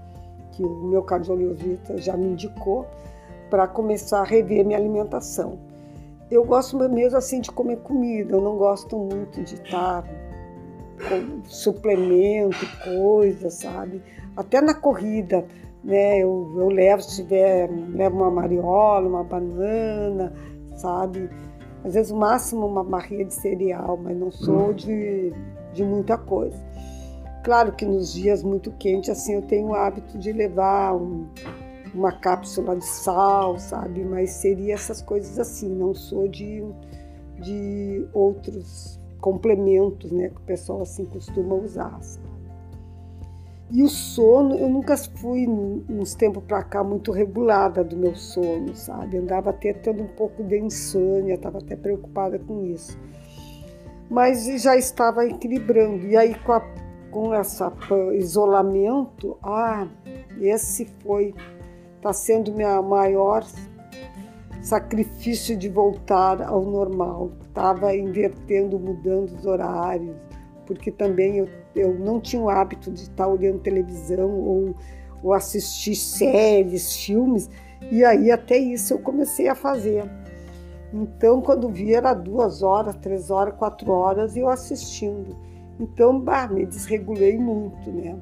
que 0.54 0.64
o 0.64 0.84
meu 0.86 1.04
cardiologista 1.04 1.98
já 1.98 2.16
me 2.16 2.28
indicou, 2.28 2.88
para 3.50 3.68
começar 3.68 4.22
a 4.22 4.24
rever 4.24 4.66
minha 4.66 4.78
alimentação 4.80 5.60
eu 6.34 6.44
gosto 6.44 6.78
mesmo 6.90 7.18
assim 7.18 7.40
de 7.42 7.52
comer 7.52 7.78
comida, 7.78 8.34
eu 8.36 8.42
não 8.42 8.58
gosto 8.58 8.98
muito 8.98 9.44
de 9.44 9.56
estar 9.56 10.04
com 11.08 11.44
suplemento, 11.46 12.66
coisa, 12.84 13.50
sabe? 13.50 14.02
Até 14.36 14.62
na 14.62 14.74
corrida, 14.74 15.46
né? 15.84 16.20
Eu, 16.20 16.54
eu 16.58 16.68
levo, 16.70 17.02
se 17.04 17.22
tiver, 17.22 17.70
levo 17.70 18.18
uma 18.18 18.32
mariola, 18.32 19.08
uma 19.08 19.24
banana, 19.24 20.34
sabe? 20.76 21.30
Às 21.84 21.94
vezes, 21.94 22.12
o 22.12 22.16
máximo 22.16 22.66
uma 22.66 22.84
barrinha 22.84 23.26
de 23.26 23.34
cereal, 23.34 24.00
mas 24.02 24.18
não 24.18 24.32
sou 24.32 24.70
hum. 24.70 24.74
de, 24.74 25.34
de 25.74 25.84
muita 25.84 26.18
coisa. 26.18 26.58
Claro 27.44 27.74
que 27.74 27.86
nos 27.86 28.14
dias 28.14 28.42
muito 28.42 28.72
quentes, 28.72 29.10
assim, 29.10 29.36
eu 29.36 29.42
tenho 29.42 29.68
o 29.68 29.76
hábito 29.76 30.18
de 30.18 30.32
levar 30.32 30.96
um, 30.96 31.28
uma 31.94 32.12
cápsula 32.12 32.76
de 32.76 32.86
sal, 32.86 33.58
sabe? 33.60 34.04
Mas 34.04 34.32
seria 34.32 34.74
essas 34.74 35.02
coisas 35.02 35.38
assim, 35.38 35.70
não 35.70 35.94
sou 35.94 36.28
de, 36.28 36.64
de 37.40 38.08
outros 38.14 39.00
complementos, 39.20 40.12
né? 40.12 40.30
Que 40.30 40.38
o 40.38 40.46
pessoal 40.46 40.82
assim 40.82 41.06
costuma 41.06 41.56
usar, 41.56 42.02
sabe? 42.02 42.34
E 43.72 43.82
o 43.82 43.88
sono, 43.88 44.56
eu 44.56 44.70
nunca 44.70 44.96
fui, 44.96 45.48
uns 45.48 46.14
tempos 46.14 46.44
para 46.44 46.62
cá, 46.62 46.84
muito 46.84 47.12
regulada 47.12 47.84
do 47.84 47.98
meu 47.98 48.16
sono, 48.16 48.76
sabe? 48.76 49.18
Andava 49.18 49.50
até 49.50 49.74
tendo 49.74 50.04
um 50.04 50.08
pouco 50.08 50.44
de 50.44 50.60
insônia, 50.60 51.34
estava 51.34 51.58
até 51.58 51.76
preocupada 51.76 52.38
com 52.38 52.64
isso. 52.66 52.96
Mas 54.12 54.46
já 54.62 54.78
estava 54.78 55.26
equilibrando. 55.26 56.06
E 56.06 56.16
aí, 56.16 56.36
com, 56.36 56.62
com 57.10 57.34
esse 57.34 57.64
isolamento, 58.14 59.40
ah, 59.42 59.88
esse 60.40 60.86
foi, 61.00 61.34
está 62.04 62.12
sendo 62.12 62.52
minha 62.52 62.82
maior 62.82 63.46
sacrifício 64.62 65.56
de 65.56 65.70
voltar 65.70 66.42
ao 66.42 66.62
normal. 66.62 67.32
Estava 67.48 67.96
invertendo, 67.96 68.78
mudando 68.78 69.30
os 69.30 69.46
horários, 69.46 70.14
porque 70.66 70.92
também 70.92 71.38
eu, 71.38 71.48
eu 71.74 71.98
não 71.98 72.20
tinha 72.20 72.42
o 72.42 72.50
hábito 72.50 72.92
de 72.92 73.04
estar 73.04 73.26
olhando 73.26 73.60
televisão 73.60 74.30
ou, 74.30 74.76
ou 75.24 75.34
assistir 75.34 75.96
séries, 75.96 76.94
filmes, 76.94 77.50
e 77.90 78.04
aí 78.04 78.30
até 78.32 78.58
isso 78.58 78.94
eu 78.94 79.00
comecei 79.00 79.48
a 79.48 79.56
fazer. 79.56 80.04
Então, 80.94 81.42
quando 81.42 81.70
vi, 81.70 81.94
era 81.94 82.14
duas 82.14 82.62
horas, 82.62 82.98
três 82.98 83.32
horas, 83.32 83.56
quatro 83.56 83.90
horas, 83.92 84.36
e 84.36 84.40
eu 84.40 84.50
assistindo. 84.50 85.36
Então, 85.80 86.20
bah, 86.20 86.48
me 86.48 86.66
desregulei 86.66 87.38
muito, 87.38 87.92
né? 87.92 88.16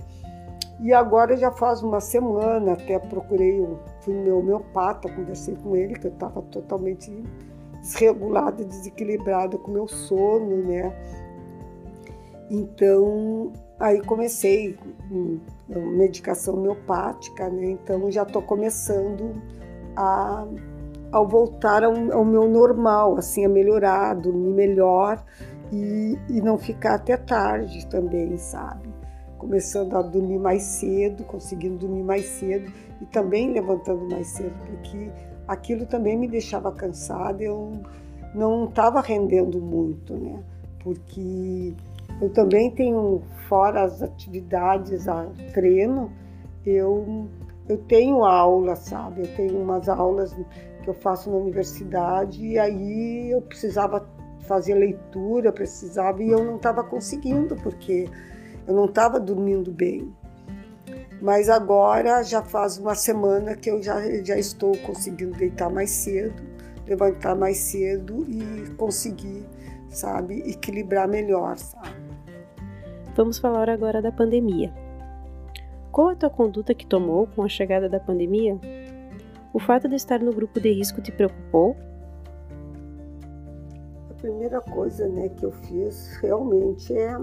E 0.82 0.92
agora 0.92 1.38
já 1.38 1.52
faz 1.52 1.84
uma 1.84 2.00
semana, 2.00 2.74
até 2.74 2.98
procurei, 2.98 3.64
fui 4.02 4.16
no 4.16 4.24
meu 4.24 4.40
homeopata, 4.40 5.08
conversei 5.14 5.56
com 5.56 5.76
ele, 5.76 5.94
que 5.94 6.08
eu 6.08 6.12
estava 6.12 6.42
totalmente 6.42 7.12
desregulada, 7.82 8.64
desequilibrada 8.64 9.60
com 9.60 9.72
meu 9.72 9.88
sono, 9.88 10.58
né? 10.64 10.92
Então, 12.50 13.54
aí 13.80 14.02
comecei 14.02 14.76
com 15.08 15.40
medicação 15.70 16.56
homeopática, 16.56 17.48
né? 17.48 17.66
Então 17.72 18.10
já 18.10 18.24
estou 18.24 18.42
começando 18.42 19.36
a 19.96 20.48
ao 21.12 21.28
voltar 21.28 21.84
ao, 21.84 21.94
ao, 22.14 22.24
meu 22.24 22.48
normal, 22.50 23.18
assim, 23.18 23.46
a 23.46 23.50
melhorar, 23.50 24.16
dormir 24.16 24.54
melhor 24.54 25.22
e, 25.72 26.18
e 26.30 26.42
não 26.42 26.58
ficar 26.58 26.96
até 26.96 27.18
tarde 27.18 27.86
também, 27.88 28.38
sabe? 28.38 28.90
Começando 29.42 29.98
a 29.98 30.04
dormir 30.04 30.38
mais 30.38 30.62
cedo, 30.62 31.24
conseguindo 31.24 31.78
dormir 31.78 32.04
mais 32.04 32.26
cedo 32.26 32.72
e 33.02 33.06
também 33.08 33.52
levantando 33.52 34.08
mais 34.08 34.28
cedo, 34.28 34.54
porque 34.68 35.10
aquilo 35.48 35.88
também 35.88 36.16
me 36.16 36.28
deixava 36.28 36.72
cansada, 36.72 37.42
eu 37.42 37.72
não 38.36 38.66
estava 38.66 39.02
rendendo 39.02 39.60
muito, 39.60 40.14
né? 40.14 40.44
Porque 40.84 41.74
eu 42.22 42.30
também 42.30 42.70
tenho, 42.70 43.24
fora 43.50 43.82
as 43.82 44.04
atividades, 44.04 45.08
a 45.08 45.26
treino, 45.52 46.12
eu, 46.64 47.28
eu 47.68 47.80
tenho 47.80 48.24
aula, 48.24 48.76
sabe? 48.76 49.22
Eu 49.22 49.36
tenho 49.36 49.60
umas 49.60 49.90
aulas 49.90 50.36
que 50.84 50.88
eu 50.88 50.94
faço 50.94 51.32
na 51.32 51.38
universidade 51.38 52.46
e 52.46 52.60
aí 52.60 53.32
eu 53.32 53.42
precisava 53.42 54.08
fazer 54.42 54.76
leitura, 54.76 55.52
precisava 55.52 56.22
e 56.22 56.30
eu 56.30 56.46
não 56.46 56.58
estava 56.58 56.84
conseguindo 56.84 57.56
porque 57.56 58.08
eu 58.68 58.76
não 58.76 58.86
estava 58.86 59.20
dormindo 59.20 59.72
bem. 59.72 60.14
Mas 61.22 61.50
agora 61.50 62.24
já 62.24 62.42
faz 62.42 62.78
uma 62.78 62.96
semana 62.96 63.56
que 63.56 63.70
eu 63.70 63.82
já, 63.82 64.02
já 64.24 64.38
estou 64.38 64.76
conseguindo 64.80 65.38
deitar 65.38 65.70
mais 65.70 65.92
cedo, 65.92 66.42
levantar 66.88 67.36
mais 67.36 67.58
cedo 67.58 68.26
e 68.28 68.72
conseguir, 68.76 69.46
sabe, 69.90 70.40
equilibrar 70.50 71.08
melhor, 71.08 71.58
sabe? 71.58 72.02
Vamos 73.16 73.38
falar 73.38 73.70
agora 73.70 74.02
da 74.02 74.12
pandemia. 74.12 74.74
Qual 75.92 76.08
a 76.08 76.16
tua 76.16 76.30
conduta 76.30 76.74
que 76.74 76.88
tomou 76.88 77.28
com 77.28 77.44
a 77.44 77.50
chegada 77.50 77.90
da 77.90 78.00
pandemia? 78.00 78.58
O 79.54 79.60
fato 79.60 79.90
de 79.90 79.96
estar 79.96 80.20
no 80.20 80.34
grupo 80.34 80.60
de 80.60 80.72
risco 80.72 81.02
te 81.02 81.12
preocupou? 81.12 81.76
A 84.10 84.14
primeira 84.14 84.62
coisa 84.62 85.08
né, 85.10 85.28
que 85.30 85.46
eu 85.46 85.52
fiz 85.52 86.16
realmente 86.22 86.98
é 86.98 87.18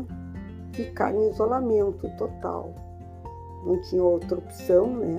ficar 0.78 1.12
em 1.12 1.28
isolamento 1.28 2.08
total. 2.16 2.72
Não 3.66 3.80
tinha 3.82 4.02
outra 4.02 4.38
opção, 4.38 4.86
né? 4.96 5.16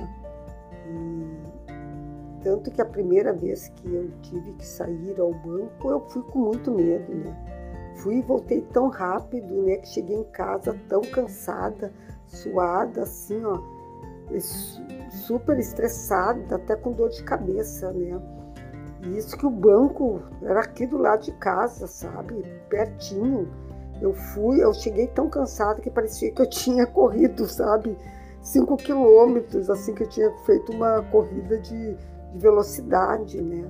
E 0.88 2.44
tanto 2.44 2.72
que 2.72 2.82
a 2.82 2.86
primeira 2.86 3.34
vez 3.34 3.68
que 3.68 3.94
eu 3.94 4.10
tive 4.22 4.54
que 4.54 4.66
sair 4.66 5.20
ao 5.20 5.34
banco, 5.34 5.90
eu 5.90 6.00
fui 6.08 6.24
com 6.24 6.40
muito 6.40 6.72
medo, 6.72 7.14
né? 7.14 7.36
Fui 7.98 8.16
e 8.16 8.22
voltei 8.22 8.62
tão 8.62 8.88
rápido, 8.88 9.62
né, 9.64 9.76
que 9.76 9.90
cheguei 9.90 10.16
em 10.16 10.24
casa 10.24 10.74
tão 10.88 11.02
cansada, 11.02 11.92
suada, 12.28 13.04
assim, 13.04 13.44
ó, 13.44 13.60
super 15.10 15.60
estressada, 15.60 16.56
até 16.56 16.78
com 16.78 16.94
dor 16.94 17.10
de 17.10 17.22
cabeça, 17.24 17.92
né? 17.92 18.22
E 19.04 19.18
isso 19.18 19.38
que 19.38 19.46
o 19.46 19.50
banco 19.50 20.22
era 20.42 20.62
aqui 20.62 20.88
do 20.88 20.98
lado 20.98 21.24
de 21.24 21.34
casa, 21.34 21.88
sabe? 21.88 22.42
Pertinho. 22.70 23.50
Eu 24.02 24.14
fui, 24.14 24.64
eu 24.64 24.74
cheguei 24.74 25.08
tão 25.08 25.30
cansada 25.30 25.82
que 25.82 25.90
parecia 25.90 26.32
que 26.32 26.42
eu 26.42 26.50
tinha 26.50 26.86
corrido, 26.88 27.46
sabe? 27.48 27.98
Cinco 28.42 28.78
quilômetros, 28.78 29.70
assim 29.70 29.94
que 29.94 30.04
eu 30.04 30.10
tinha 30.10 30.32
feito 30.46 30.72
uma 30.72 31.02
corrida 31.04 31.58
de, 31.58 31.94
de 31.96 32.38
velocidade, 32.38 33.42
né? 33.42 33.70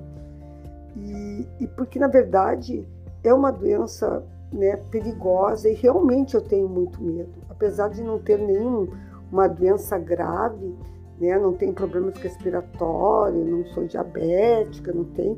E, 0.96 1.48
e 1.62 1.68
porque 1.68 1.98
na 1.98 2.08
verdade 2.08 2.88
é 3.24 3.34
uma 3.34 3.52
doença 3.52 4.24
né, 4.52 4.78
perigosa 4.90 5.70
e 5.70 5.74
realmente 5.74 6.36
eu 6.36 6.42
tenho 6.42 6.68
muito 6.68 7.02
medo. 7.02 7.34
Apesar 7.50 7.90
de 7.90 8.04
não 8.04 8.20
ter 8.20 8.40
nenhuma 8.40 9.48
doença 9.48 9.98
grave, 9.98 10.76
né, 11.20 11.38
não 11.38 11.54
tenho 11.54 11.74
problemas 11.74 12.18
respiratórios, 12.18 13.48
não 13.48 13.66
sou 13.68 13.86
diabética, 13.86 14.92
não 14.92 15.04
tenho. 15.06 15.38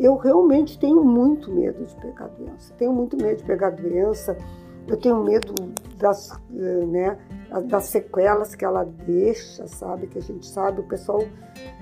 Eu 0.00 0.16
realmente 0.16 0.78
tenho 0.78 1.04
muito 1.04 1.52
medo 1.52 1.84
de 1.84 1.94
pegar 1.96 2.28
doença. 2.28 2.72
Tenho 2.78 2.90
muito 2.90 3.18
medo 3.18 3.36
de 3.36 3.44
pegar 3.44 3.68
doença. 3.68 4.34
Eu 4.88 4.96
tenho 4.96 5.22
medo 5.22 5.52
das, 5.98 6.40
né, 6.48 7.18
das 7.66 7.84
sequelas 7.84 8.54
que 8.54 8.64
ela 8.64 8.82
deixa, 8.82 9.66
sabe? 9.66 10.06
Que 10.06 10.16
a 10.16 10.22
gente 10.22 10.46
sabe, 10.46 10.80
o 10.80 10.84
pessoal 10.84 11.22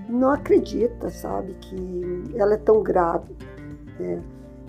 não 0.09 0.31
acredita, 0.31 1.09
sabe, 1.11 1.55
que 1.61 2.35
ela 2.35 2.55
é 2.55 2.57
tão 2.57 2.83
grave. 2.83 3.37
Né? 4.01 4.21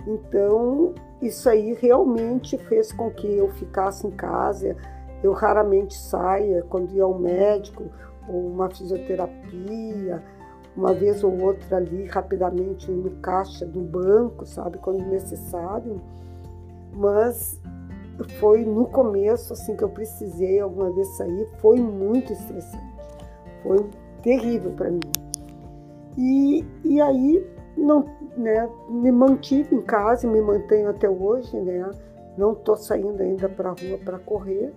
Então, 0.06 0.94
isso 1.20 1.48
aí 1.48 1.74
realmente 1.74 2.56
fez 2.56 2.92
com 2.92 3.10
que 3.10 3.26
eu 3.26 3.48
ficasse 3.48 4.06
em 4.06 4.12
casa. 4.12 4.76
Eu 5.24 5.32
raramente 5.32 5.94
saia 5.94 6.64
quando 6.68 6.92
ia 6.92 7.02
ao 7.02 7.18
médico 7.18 7.82
ou 8.28 8.46
uma 8.46 8.70
fisioterapia, 8.70 10.22
uma 10.80 10.94
vez 10.94 11.22
ou 11.22 11.38
outra 11.38 11.76
ali 11.76 12.06
rapidamente 12.06 12.90
no 12.90 13.10
caixa 13.16 13.66
do 13.66 13.80
banco, 13.80 14.46
sabe, 14.46 14.78
quando 14.78 15.04
necessário. 15.04 16.00
Mas 16.94 17.60
foi 18.38 18.64
no 18.64 18.86
começo 18.86 19.52
assim 19.52 19.76
que 19.76 19.84
eu 19.84 19.90
precisei 19.90 20.58
alguma 20.58 20.90
vez 20.90 21.06
sair, 21.18 21.46
foi 21.58 21.78
muito 21.78 22.32
estressante. 22.32 22.94
Foi 23.62 23.86
terrível 24.22 24.72
para 24.72 24.90
mim. 24.90 25.00
E, 26.16 26.64
e 26.82 26.98
aí 26.98 27.46
não, 27.76 28.06
né, 28.36 28.66
me 28.88 29.12
mantive 29.12 29.74
em 29.74 29.82
casa 29.82 30.26
me 30.26 30.40
mantenho 30.40 30.88
até 30.88 31.08
hoje, 31.08 31.54
né? 31.60 31.90
Não 32.38 32.52
estou 32.52 32.76
saindo 32.76 33.22
ainda 33.22 33.50
para 33.50 33.70
a 33.70 33.72
rua 33.72 33.98
para 34.02 34.18
correr, 34.18 34.72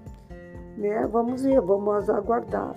né? 0.77 1.07
Vamos 1.07 1.43
ver, 1.43 1.61
vamos 1.61 2.09
aguardar. 2.09 2.75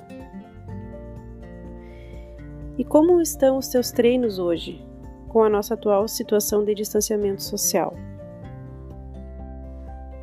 E 2.79 2.85
como 2.85 3.21
estão 3.21 3.59
os 3.59 3.69
teus 3.69 3.91
treinos 3.91 4.39
hoje, 4.39 4.85
com 5.29 5.43
a 5.43 5.49
nossa 5.49 5.75
atual 5.75 6.07
situação 6.07 6.65
de 6.65 6.75
distanciamento 6.75 7.43
social? 7.43 7.95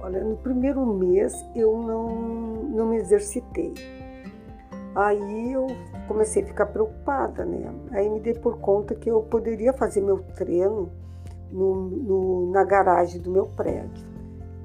Olha, 0.01 0.23
no 0.23 0.37
primeiro 0.37 0.85
mês 0.85 1.33
eu 1.55 1.77
não, 1.77 2.07
não 2.69 2.87
me 2.87 2.97
exercitei 2.97 3.73
Aí 4.95 5.53
eu 5.53 5.67
comecei 6.07 6.43
a 6.43 6.45
ficar 6.45 6.67
preocupada, 6.67 7.43
né? 7.45 7.73
Aí 7.91 8.07
me 8.09 8.19
dei 8.19 8.33
por 8.33 8.59
conta 8.59 8.93
que 8.93 9.09
eu 9.09 9.23
poderia 9.23 9.73
fazer 9.73 10.01
meu 10.01 10.19
treino 10.35 10.91
no, 11.51 11.75
no, 11.75 12.51
na 12.51 12.63
garagem 12.63 13.19
do 13.19 13.31
meu 13.31 13.47
prédio, 13.47 14.05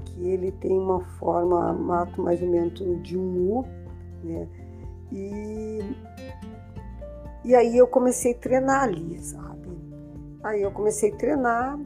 que 0.05 0.29
ele 0.29 0.53
tem 0.53 0.79
uma 0.79 1.01
forma, 1.01 1.72
mato 1.72 2.20
mais 2.20 2.42
ou 2.42 2.48
menos 2.48 2.74
de 3.03 3.16
um 3.16 3.59
U, 3.59 3.64
né? 4.22 4.46
E, 5.11 5.81
e 7.48 7.54
aí 7.54 7.78
eu 7.78 7.87
comecei 7.87 8.32
a 8.32 8.38
treinar 8.38 8.82
ali, 8.82 9.18
sabe? 9.22 9.70
Aí 10.44 10.61
eu 10.61 10.70
comecei 10.70 11.11
a 11.11 11.16
treinar 11.16 11.80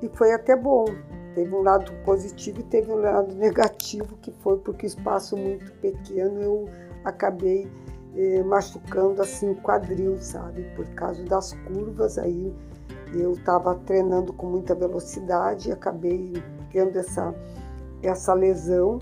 e 0.00 0.08
foi 0.08 0.32
até 0.32 0.56
bom. 0.56 0.86
Teve 1.34 1.54
um 1.54 1.60
lado 1.60 1.92
positivo 2.06 2.60
e 2.60 2.62
teve 2.62 2.90
um 2.90 2.96
lado 2.96 3.34
negativo, 3.36 4.16
que 4.22 4.32
foi 4.40 4.56
porque 4.60 4.86
espaço 4.86 5.36
muito 5.36 5.70
pequeno 5.74 6.40
eu 6.40 6.70
acabei 7.04 7.70
eh, 8.16 8.42
machucando 8.44 9.20
assim 9.20 9.50
o 9.50 9.56
quadril, 9.56 10.16
sabe? 10.22 10.62
Por 10.74 10.86
causa 10.94 11.22
das 11.24 11.52
curvas, 11.52 12.16
aí 12.16 12.50
eu 13.12 13.32
estava 13.32 13.74
treinando 13.74 14.32
com 14.32 14.46
muita 14.46 14.74
velocidade 14.74 15.68
e 15.68 15.72
acabei 15.72 16.32
tendo 16.72 16.98
essa, 16.98 17.34
essa 18.02 18.32
lesão 18.32 19.00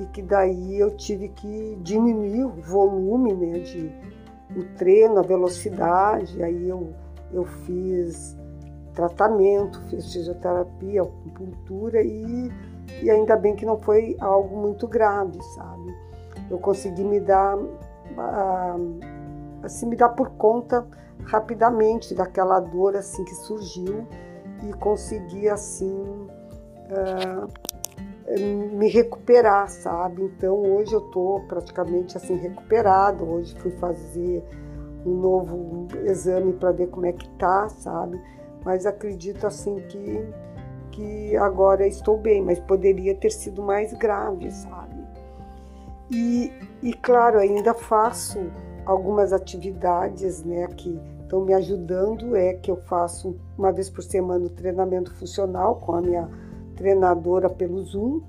e 0.00 0.06
que 0.06 0.22
daí 0.22 0.80
eu 0.80 0.96
tive 0.96 1.28
que 1.28 1.78
diminuir 1.82 2.46
o 2.46 2.48
volume 2.48 3.32
né, 3.32 3.60
de 3.60 4.15
o 4.54 4.64
treino, 4.76 5.18
a 5.18 5.22
velocidade, 5.22 6.42
aí 6.42 6.68
eu, 6.68 6.92
eu 7.32 7.44
fiz 7.44 8.36
tratamento, 8.94 9.80
fiz 9.88 10.12
fisioterapia, 10.12 11.02
acupuntura 11.02 12.02
e, 12.02 12.50
e 13.02 13.10
ainda 13.10 13.36
bem 13.36 13.54
que 13.54 13.66
não 13.66 13.78
foi 13.78 14.16
algo 14.20 14.56
muito 14.56 14.86
grave, 14.86 15.38
sabe? 15.54 15.94
Eu 16.50 16.58
consegui 16.58 17.04
me 17.04 17.20
dar, 17.20 17.58
ah, 18.16 18.76
assim, 19.62 19.86
me 19.86 19.96
dar 19.96 20.10
por 20.10 20.30
conta 20.30 20.86
rapidamente 21.24 22.14
daquela 22.14 22.60
dor 22.60 22.96
assim 22.96 23.24
que 23.24 23.34
surgiu 23.34 24.06
e 24.62 24.72
consegui 24.74 25.48
assim 25.48 26.26
ah, 26.90 27.46
me 28.38 28.88
recuperar, 28.88 29.68
sabe? 29.68 30.22
Então 30.22 30.56
hoje 30.56 30.92
eu 30.92 31.00
tô 31.00 31.42
praticamente 31.48 32.16
assim 32.16 32.36
recuperado. 32.36 33.24
Hoje 33.24 33.54
fui 33.58 33.70
fazer 33.72 34.42
um 35.04 35.14
novo 35.14 35.88
exame 36.04 36.52
para 36.52 36.72
ver 36.72 36.88
como 36.88 37.06
é 37.06 37.12
que 37.12 37.28
tá, 37.30 37.68
sabe? 37.68 38.20
Mas 38.64 38.84
acredito 38.84 39.46
assim 39.46 39.76
que 39.88 40.26
que 40.90 41.36
agora 41.36 41.86
estou 41.86 42.16
bem, 42.16 42.42
mas 42.42 42.58
poderia 42.58 43.14
ter 43.14 43.30
sido 43.30 43.62
mais 43.62 43.92
grave, 43.92 44.50
sabe? 44.50 44.96
E, 46.10 46.50
e 46.82 46.94
claro, 46.94 47.38
ainda 47.38 47.74
faço 47.74 48.50
algumas 48.86 49.30
atividades, 49.30 50.42
né, 50.42 50.66
que 50.68 50.98
estão 51.20 51.44
me 51.44 51.52
ajudando, 51.52 52.34
é 52.34 52.54
que 52.54 52.70
eu 52.70 52.76
faço 52.76 53.36
uma 53.58 53.72
vez 53.72 53.90
por 53.90 54.02
semana 54.02 54.46
o 54.46 54.48
treinamento 54.48 55.14
funcional 55.16 55.76
com 55.76 55.96
a 55.96 56.00
minha 56.00 56.30
treinadora 56.76 57.48
pelo 57.48 57.82
Zoom. 57.82 58.20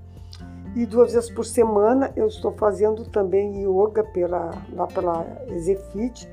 E 0.76 0.86
duas 0.86 1.14
vezes 1.14 1.30
por 1.30 1.46
semana 1.46 2.12
eu 2.16 2.28
estou 2.28 2.52
fazendo 2.52 3.06
também 3.06 3.64
yoga 3.64 4.04
pela, 4.04 4.52
lá 4.74 4.88
pela 4.88 5.26
Exefit, 5.50 6.30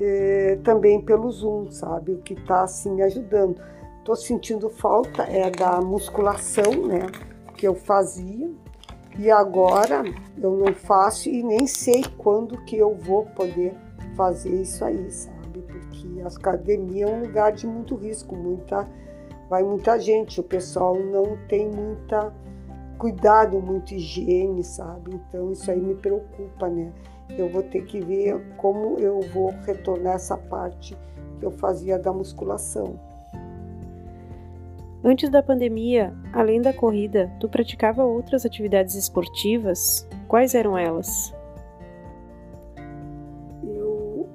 eh, 0.00 0.58
também 0.64 1.00
pelo 1.00 1.30
Zoom, 1.30 1.70
sabe? 1.70 2.12
O 2.12 2.18
que 2.18 2.34
está 2.34 2.62
assim 2.62 2.92
me 2.92 3.02
ajudando. 3.02 3.60
Estou 3.98 4.16
sentindo 4.16 4.68
falta 4.68 5.22
é 5.24 5.50
da 5.50 5.80
musculação, 5.80 6.86
né? 6.86 7.06
Que 7.56 7.68
eu 7.68 7.74
fazia 7.74 8.50
e 9.18 9.30
agora 9.30 10.04
eu 10.40 10.56
não 10.56 10.72
faço 10.72 11.28
e 11.28 11.42
nem 11.42 11.66
sei 11.66 12.04
quando 12.16 12.56
que 12.64 12.76
eu 12.76 12.94
vou 12.94 13.26
poder 13.26 13.74
fazer 14.14 14.62
isso 14.62 14.84
aí, 14.84 15.10
sabe? 15.10 15.60
Porque 15.60 16.20
a 16.22 16.28
academia 16.28 17.04
é 17.04 17.08
um 17.08 17.22
lugar 17.22 17.52
de 17.52 17.66
muito 17.66 17.96
risco, 17.96 18.36
muita 18.36 18.88
vai 19.48 19.62
muita 19.62 19.98
gente, 19.98 20.40
o 20.40 20.44
pessoal 20.44 20.94
não 20.94 21.36
tem 21.48 21.68
muita 21.68 22.32
cuidado, 22.98 23.60
muito 23.60 23.94
higiene, 23.94 24.62
sabe? 24.62 25.14
Então 25.14 25.52
isso 25.52 25.70
aí 25.70 25.80
me 25.80 25.94
preocupa, 25.94 26.68
né? 26.68 26.92
Eu 27.30 27.48
vou 27.48 27.62
ter 27.62 27.84
que 27.84 28.00
ver 28.00 28.40
como 28.56 28.98
eu 28.98 29.20
vou 29.32 29.50
retornar 29.64 30.14
essa 30.14 30.36
parte 30.36 30.96
que 31.38 31.46
eu 31.46 31.50
fazia 31.50 31.98
da 31.98 32.12
musculação. 32.12 32.98
Antes 35.04 35.30
da 35.30 35.42
pandemia, 35.42 36.12
além 36.32 36.60
da 36.60 36.72
corrida, 36.72 37.30
tu 37.38 37.48
praticava 37.48 38.04
outras 38.04 38.44
atividades 38.44 38.96
esportivas? 38.96 40.08
Quais 40.26 40.54
eram 40.54 40.76
elas? 40.76 41.32
Eu, 43.62 44.28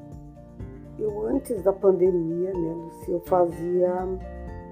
eu 0.98 1.28
antes 1.28 1.62
da 1.64 1.74
pandemia, 1.74 2.54
né, 2.54 2.90
eu 3.10 3.20
fazia 3.26 4.08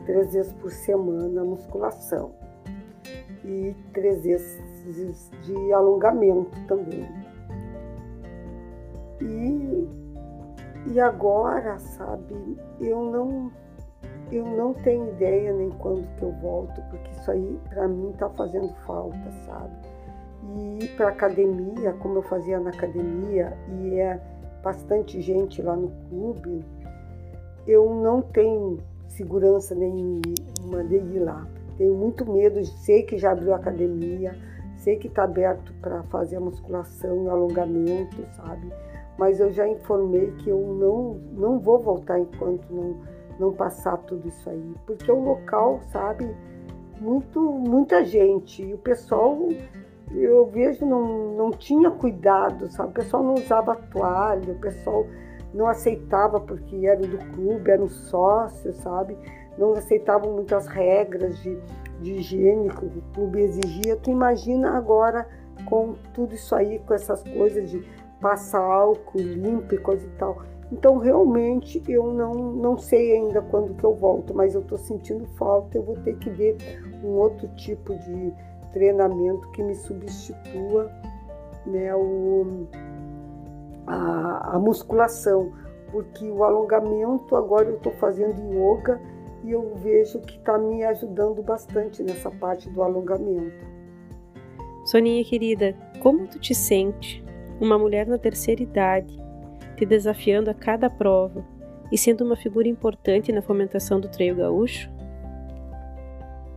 três 0.06 0.34
vezes 0.34 0.54
por 0.54 0.72
semana 0.72 1.44
musculação 1.44 2.32
e 3.44 3.76
três 3.94 4.24
vezes 4.24 5.32
de 5.44 5.74
alongamento 5.74 6.58
também. 6.68 7.08
E, 9.22 9.88
e 10.88 11.00
agora, 11.00 11.78
sabe, 11.80 12.58
eu 12.80 13.04
não 13.12 13.52
eu 14.32 14.46
não 14.46 14.74
tenho 14.74 15.10
ideia 15.10 15.52
nem 15.52 15.70
quando 15.72 16.08
que 16.16 16.24
eu 16.24 16.32
volto, 16.42 16.82
porque 16.90 17.12
isso 17.12 17.30
aí 17.30 17.60
para 17.70 17.88
mim 17.88 18.14
tá 18.18 18.30
fazendo 18.30 18.74
falta, 18.86 19.32
sabe? 19.46 19.74
E 20.56 20.86
ir 20.86 20.96
para 20.96 21.10
academia, 21.10 21.94
como 22.00 22.20
eu 22.20 22.22
fazia 22.24 22.60
na 22.60 22.70
academia, 22.70 23.54
e 23.70 24.00
é 24.00 24.20
bastante 24.64 25.22
gente 25.22 25.62
lá 25.62 25.76
no 25.76 25.92
clube, 26.10 26.64
eu 27.68 27.94
não 27.94 28.22
tenho 28.22 28.80
segurança 29.12 29.76
nenhuma 29.76 30.84
de 30.88 30.96
ir 30.96 31.20
lá. 31.20 31.48
Tenho 31.78 31.96
muito 31.96 32.30
medo, 32.32 32.64
sei 32.66 33.04
que 33.04 33.18
já 33.18 33.32
abriu 33.32 33.54
academia, 33.54 34.36
sei 34.78 34.98
que 34.98 35.08
está 35.08 35.24
aberto 35.24 35.74
para 35.82 36.04
fazer 36.04 36.38
a 36.38 36.40
musculação 36.40 37.26
e 37.26 37.30
alongamento, 37.30 38.24
sabe? 38.36 38.72
Mas 39.18 39.40
eu 39.40 39.52
já 39.52 39.68
informei 39.68 40.32
que 40.40 40.50
eu 40.50 40.60
não, 40.60 41.14
não 41.34 41.60
vou 41.60 41.80
voltar 41.80 42.20
enquanto 42.20 42.68
não, 42.72 42.98
não 43.40 43.54
passar 43.54 43.98
tudo 43.98 44.28
isso 44.28 44.50
aí. 44.50 44.74
Porque 44.86 45.12
o 45.12 45.20
local, 45.20 45.80
sabe, 45.92 46.30
muito, 47.00 47.40
muita 47.40 48.04
gente. 48.04 48.64
E 48.64 48.74
o 48.74 48.78
pessoal, 48.78 49.38
eu 50.12 50.46
vejo, 50.48 50.86
não, 50.86 51.36
não 51.36 51.52
tinha 51.52 51.92
cuidado, 51.92 52.72
sabe? 52.72 52.90
O 52.90 52.94
pessoal 52.94 53.24
não 53.24 53.34
usava 53.36 53.76
toalha, 53.76 54.54
o 54.54 54.60
pessoal 54.60 55.06
não 55.54 55.68
aceitava 55.68 56.40
porque 56.40 56.86
era 56.86 57.02
do 57.02 57.18
clube, 57.34 57.72
era 57.72 57.82
um 57.82 57.90
sócio, 57.90 58.74
sabe? 58.74 59.18
Não 59.58 59.74
aceitavam 59.74 60.34
muitas 60.34 60.68
regras 60.68 61.38
de, 61.40 61.58
de 62.00 62.14
higiene 62.14 62.70
que 62.70 62.86
o 62.86 63.04
clube 63.14 63.42
exigia. 63.42 63.98
Tu 63.98 64.10
imagina 64.10 64.78
agora 64.78 65.28
com 65.66 65.96
tudo 66.14 66.34
isso 66.34 66.56
aí, 66.56 66.80
com 66.80 66.94
essas 66.94 67.24
coisas 67.24 67.70
de 67.70 67.84
passar 68.22 68.62
álcool 68.62 69.20
limpo 69.20 69.76
e 69.76 69.78
coisa 69.78 70.06
e 70.06 70.10
tal. 70.12 70.42
Então, 70.72 70.98
realmente, 70.98 71.84
eu 71.90 72.14
não, 72.14 72.34
não 72.34 72.78
sei 72.78 73.18
ainda 73.18 73.42
quando 73.42 73.74
que 73.74 73.84
eu 73.84 73.94
volto, 73.94 74.34
mas 74.34 74.56
eu 74.56 74.62
estou 74.62 74.78
sentindo 74.78 75.26
falta. 75.38 75.78
Eu 75.78 75.84
vou 75.84 75.98
ter 75.98 76.16
que 76.18 76.30
ver 76.30 76.56
um 77.04 77.10
outro 77.10 77.48
tipo 77.56 77.94
de 77.94 78.34
treinamento 78.72 79.52
que 79.52 79.62
me 79.62 79.76
substitua 79.76 80.90
né, 81.66 81.94
o, 81.94 82.68
a, 83.88 84.56
a 84.56 84.60
musculação, 84.60 85.52
porque 85.92 86.30
o 86.30 86.44
alongamento 86.44 87.36
agora 87.36 87.70
eu 87.70 87.78
estou 87.78 87.92
fazendo 87.94 88.42
yoga 88.54 89.00
e 89.44 89.52
eu 89.52 89.76
vejo 89.76 90.20
que 90.20 90.38
está 90.38 90.58
me 90.58 90.84
ajudando 90.84 91.42
bastante 91.42 92.04
nessa 92.04 92.30
parte 92.30 92.70
do 92.70 92.82
alongamento. 92.84 93.66
Soninha 94.86 95.24
querida, 95.24 95.76
como 96.00 96.28
tu 96.28 96.40
te 96.40 96.56
sente, 96.56 97.24
uma 97.60 97.78
mulher 97.78 98.08
na 98.08 98.18
terceira 98.18 98.64
idade, 98.64 99.20
te 99.76 99.86
desafiando 99.86 100.50
a 100.50 100.54
cada 100.54 100.90
prova 100.90 101.46
e 101.92 101.98
sendo 101.98 102.24
uma 102.24 102.36
figura 102.36 102.68
importante 102.68 103.32
na 103.32 103.42
fomentação 103.42 104.00
do 104.00 104.08
treino 104.08 104.38
gaúcho? 104.38 104.90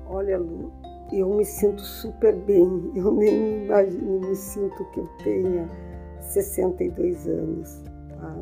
Olha, 0.06 0.38
Lu, 0.38 0.72
eu 1.12 1.28
me 1.34 1.44
sinto 1.44 1.80
super 1.80 2.34
bem. 2.34 2.92
Eu 2.94 3.12
nem 3.12 3.64
imagino, 3.64 4.20
me 4.20 4.34
sinto 4.34 4.84
que 4.90 5.00
eu 5.00 5.08
tenha 5.22 5.68
62 6.24 7.26
anos. 7.26 7.82
Tá? 8.10 8.36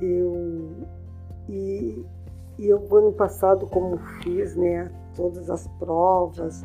Eu, 0.00 0.70
e, 1.48 2.04
e 2.58 2.66
eu, 2.66 2.86
ano 2.96 3.12
passado, 3.12 3.66
como 3.66 3.98
fiz 4.22 4.56
né, 4.56 4.90
todas 5.14 5.50
as 5.50 5.66
provas, 5.78 6.62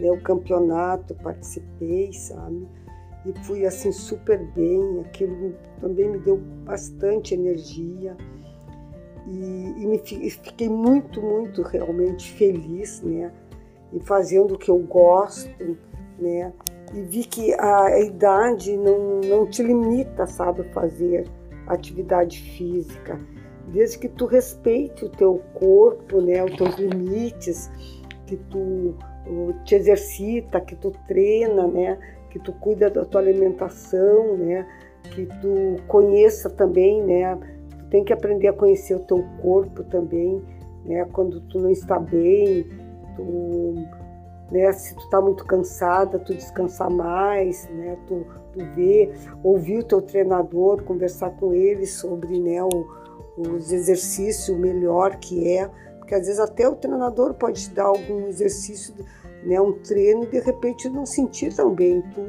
né, 0.00 0.10
o 0.10 0.20
campeonato, 0.20 1.14
participei, 1.14 2.12
sabe? 2.12 2.66
E 3.24 3.32
fui 3.44 3.64
assim 3.64 3.90
super 3.90 4.38
bem, 4.52 5.00
aquilo 5.00 5.54
também 5.80 6.10
me 6.10 6.18
deu 6.18 6.36
bastante 6.64 7.34
energia. 7.34 8.14
E, 9.26 9.74
e 9.78 9.86
me, 9.86 9.98
fiquei 9.98 10.68
muito, 10.68 11.22
muito 11.22 11.62
realmente 11.62 12.30
feliz, 12.32 13.00
né? 13.00 13.32
E 13.94 14.00
fazendo 14.00 14.54
o 14.54 14.58
que 14.58 14.70
eu 14.70 14.78
gosto, 14.80 15.78
né? 16.18 16.52
E 16.94 17.02
vi 17.02 17.24
que 17.24 17.52
a 17.60 17.98
idade 18.00 18.76
não, 18.76 19.20
não 19.20 19.46
te 19.46 19.62
limita, 19.62 20.26
sabe, 20.26 20.62
fazer 20.72 21.26
atividade 21.66 22.40
física, 22.40 23.18
desde 23.68 23.98
que 23.98 24.08
tu 24.08 24.26
respeite 24.26 25.04
o 25.04 25.08
teu 25.08 25.42
corpo, 25.54 26.20
né, 26.20 26.44
os 26.44 26.54
teus 26.56 26.76
limites, 26.76 27.70
que 28.26 28.36
tu 28.36 28.94
te 29.64 29.74
exercita, 29.74 30.60
que 30.60 30.76
tu 30.76 30.92
treina, 31.08 31.66
né, 31.66 31.98
que 32.30 32.38
tu 32.38 32.52
cuida 32.52 32.88
da 32.90 33.04
tua 33.04 33.20
alimentação, 33.20 34.36
né, 34.36 34.66
que 35.10 35.26
tu 35.26 35.82
conheça 35.88 36.48
também, 36.48 37.02
né, 37.02 37.36
tu 37.78 37.84
tem 37.86 38.04
que 38.04 38.12
aprender 38.12 38.48
a 38.48 38.52
conhecer 38.52 38.94
o 38.94 39.00
teu 39.00 39.24
corpo 39.42 39.82
também, 39.84 40.42
né? 40.84 41.06
Quando 41.12 41.40
tu 41.42 41.58
não 41.58 41.70
está 41.70 41.98
bem, 41.98 42.66
tu, 43.16 43.74
né? 44.54 44.72
Se 44.72 44.94
tu 44.94 45.02
está 45.02 45.20
muito 45.20 45.44
cansada, 45.44 46.16
tu 46.20 46.32
descansar 46.32 46.88
mais, 46.88 47.68
né? 47.70 47.98
Tu, 48.06 48.24
tu 48.52 48.64
vê, 48.76 49.10
ouvir 49.42 49.80
o 49.80 49.82
teu 49.82 50.00
treinador, 50.00 50.84
conversar 50.84 51.30
com 51.30 51.52
ele 51.52 51.84
sobre, 51.86 52.38
né? 52.40 52.62
O, 52.62 52.86
os 53.36 53.72
exercícios 53.72 54.56
melhor 54.56 55.16
que 55.16 55.48
é, 55.58 55.68
porque 55.98 56.14
às 56.14 56.26
vezes 56.26 56.38
até 56.38 56.68
o 56.68 56.76
treinador 56.76 57.34
pode 57.34 57.64
te 57.64 57.70
dar 57.74 57.86
algum 57.86 58.28
exercício, 58.28 58.94
né? 59.42 59.60
Um 59.60 59.72
treino 59.72 60.22
e 60.22 60.26
de 60.28 60.38
repente 60.38 60.88
não 60.88 61.04
sentir 61.04 61.52
tão 61.52 61.74
bem, 61.74 62.00
tu 62.14 62.22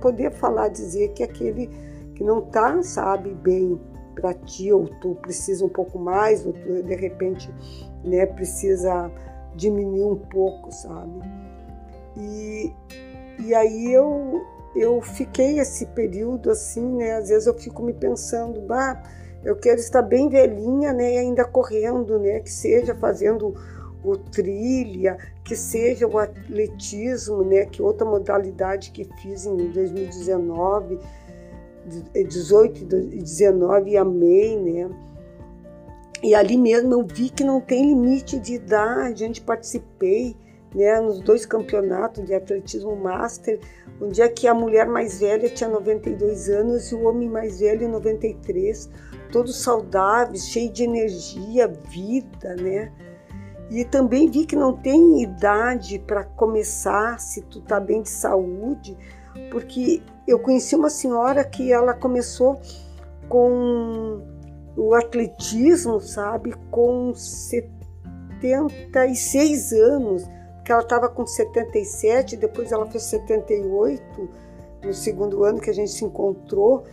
poder 0.00 0.30
falar, 0.30 0.68
dizer 0.68 1.08
que 1.08 1.24
aquele 1.24 1.68
que 2.14 2.22
não 2.22 2.40
tá, 2.40 2.80
sabe, 2.84 3.34
bem 3.34 3.80
para 4.14 4.32
ti, 4.32 4.72
ou 4.72 4.86
tu 5.00 5.16
precisa 5.16 5.64
um 5.64 5.68
pouco 5.68 5.98
mais, 5.98 6.46
ou 6.46 6.52
tu 6.52 6.84
de 6.84 6.94
repente 6.94 7.52
né, 8.04 8.26
precisa 8.26 9.10
diminuir 9.56 10.04
um 10.04 10.16
pouco, 10.16 10.70
sabe? 10.70 11.43
E, 12.16 12.72
e 13.38 13.54
aí 13.54 13.92
eu, 13.92 14.44
eu 14.76 15.00
fiquei 15.00 15.58
esse 15.58 15.86
período 15.86 16.50
assim, 16.50 16.96
né? 16.96 17.16
Às 17.16 17.28
vezes 17.28 17.46
eu 17.46 17.54
fico 17.54 17.82
me 17.82 17.92
pensando, 17.92 18.60
bah, 18.62 19.02
eu 19.44 19.56
quero 19.56 19.80
estar 19.80 20.02
bem 20.02 20.28
velhinha, 20.28 20.92
né? 20.92 21.14
E 21.14 21.18
ainda 21.18 21.44
correndo, 21.44 22.18
né? 22.18 22.40
Que 22.40 22.50
seja 22.50 22.94
fazendo 22.94 23.54
o 24.02 24.16
trilha, 24.16 25.16
que 25.42 25.56
seja 25.56 26.06
o 26.06 26.18
atletismo, 26.18 27.42
né? 27.42 27.66
Que 27.66 27.82
outra 27.82 28.06
modalidade 28.06 28.90
que 28.90 29.04
fiz 29.22 29.46
em 29.46 29.56
2019 29.70 30.98
18 31.86 32.96
e 33.12 33.22
19 33.22 33.96
amei, 33.96 34.58
né? 34.58 34.90
E 36.22 36.34
ali 36.34 36.56
mesmo 36.56 36.94
eu 36.94 37.06
vi 37.06 37.28
que 37.28 37.44
não 37.44 37.60
tem 37.60 37.86
limite 37.86 38.38
de 38.38 38.54
idade, 38.54 39.24
onde 39.24 39.42
participei, 39.42 40.34
né, 40.74 41.00
nos 41.00 41.20
dois 41.20 41.46
campeonatos 41.46 42.24
de 42.24 42.34
atletismo 42.34 42.96
master, 42.96 43.60
onde 44.00 44.20
é 44.20 44.28
que 44.28 44.48
a 44.48 44.54
mulher 44.54 44.86
mais 44.86 45.20
velha 45.20 45.48
tinha 45.48 45.70
92 45.70 46.48
anos 46.48 46.90
e 46.90 46.94
o 46.94 47.04
homem 47.04 47.28
mais 47.28 47.60
velho 47.60 47.88
93, 47.88 48.90
todos 49.30 49.62
saudáveis, 49.62 50.48
cheios 50.48 50.72
de 50.72 50.82
energia, 50.82 51.68
vida, 51.68 52.56
né? 52.56 52.92
E 53.70 53.84
também 53.84 54.30
vi 54.30 54.44
que 54.44 54.56
não 54.56 54.76
tem 54.76 55.22
idade 55.22 55.98
para 55.98 56.24
começar 56.24 57.18
se 57.18 57.40
tu 57.42 57.60
tá 57.60 57.80
bem 57.80 58.02
de 58.02 58.10
saúde, 58.10 58.96
porque 59.50 60.02
eu 60.26 60.38
conheci 60.38 60.76
uma 60.76 60.90
senhora 60.90 61.42
que 61.44 61.72
ela 61.72 61.94
começou 61.94 62.60
com 63.28 64.22
o 64.76 64.94
atletismo, 64.94 66.00
sabe, 66.00 66.54
com 66.70 67.12
76 67.14 69.72
anos, 69.72 70.28
que 70.64 70.72
ela 70.72 70.82
estava 70.82 71.08
com 71.08 71.26
77, 71.26 72.36
depois 72.36 72.72
ela 72.72 72.86
fez 72.86 73.04
78, 73.04 74.28
no 74.82 74.94
segundo 74.94 75.44
ano 75.44 75.60
que 75.60 75.70
a 75.70 75.74
gente 75.74 75.90
se 75.90 76.04
encontrou, 76.04 76.84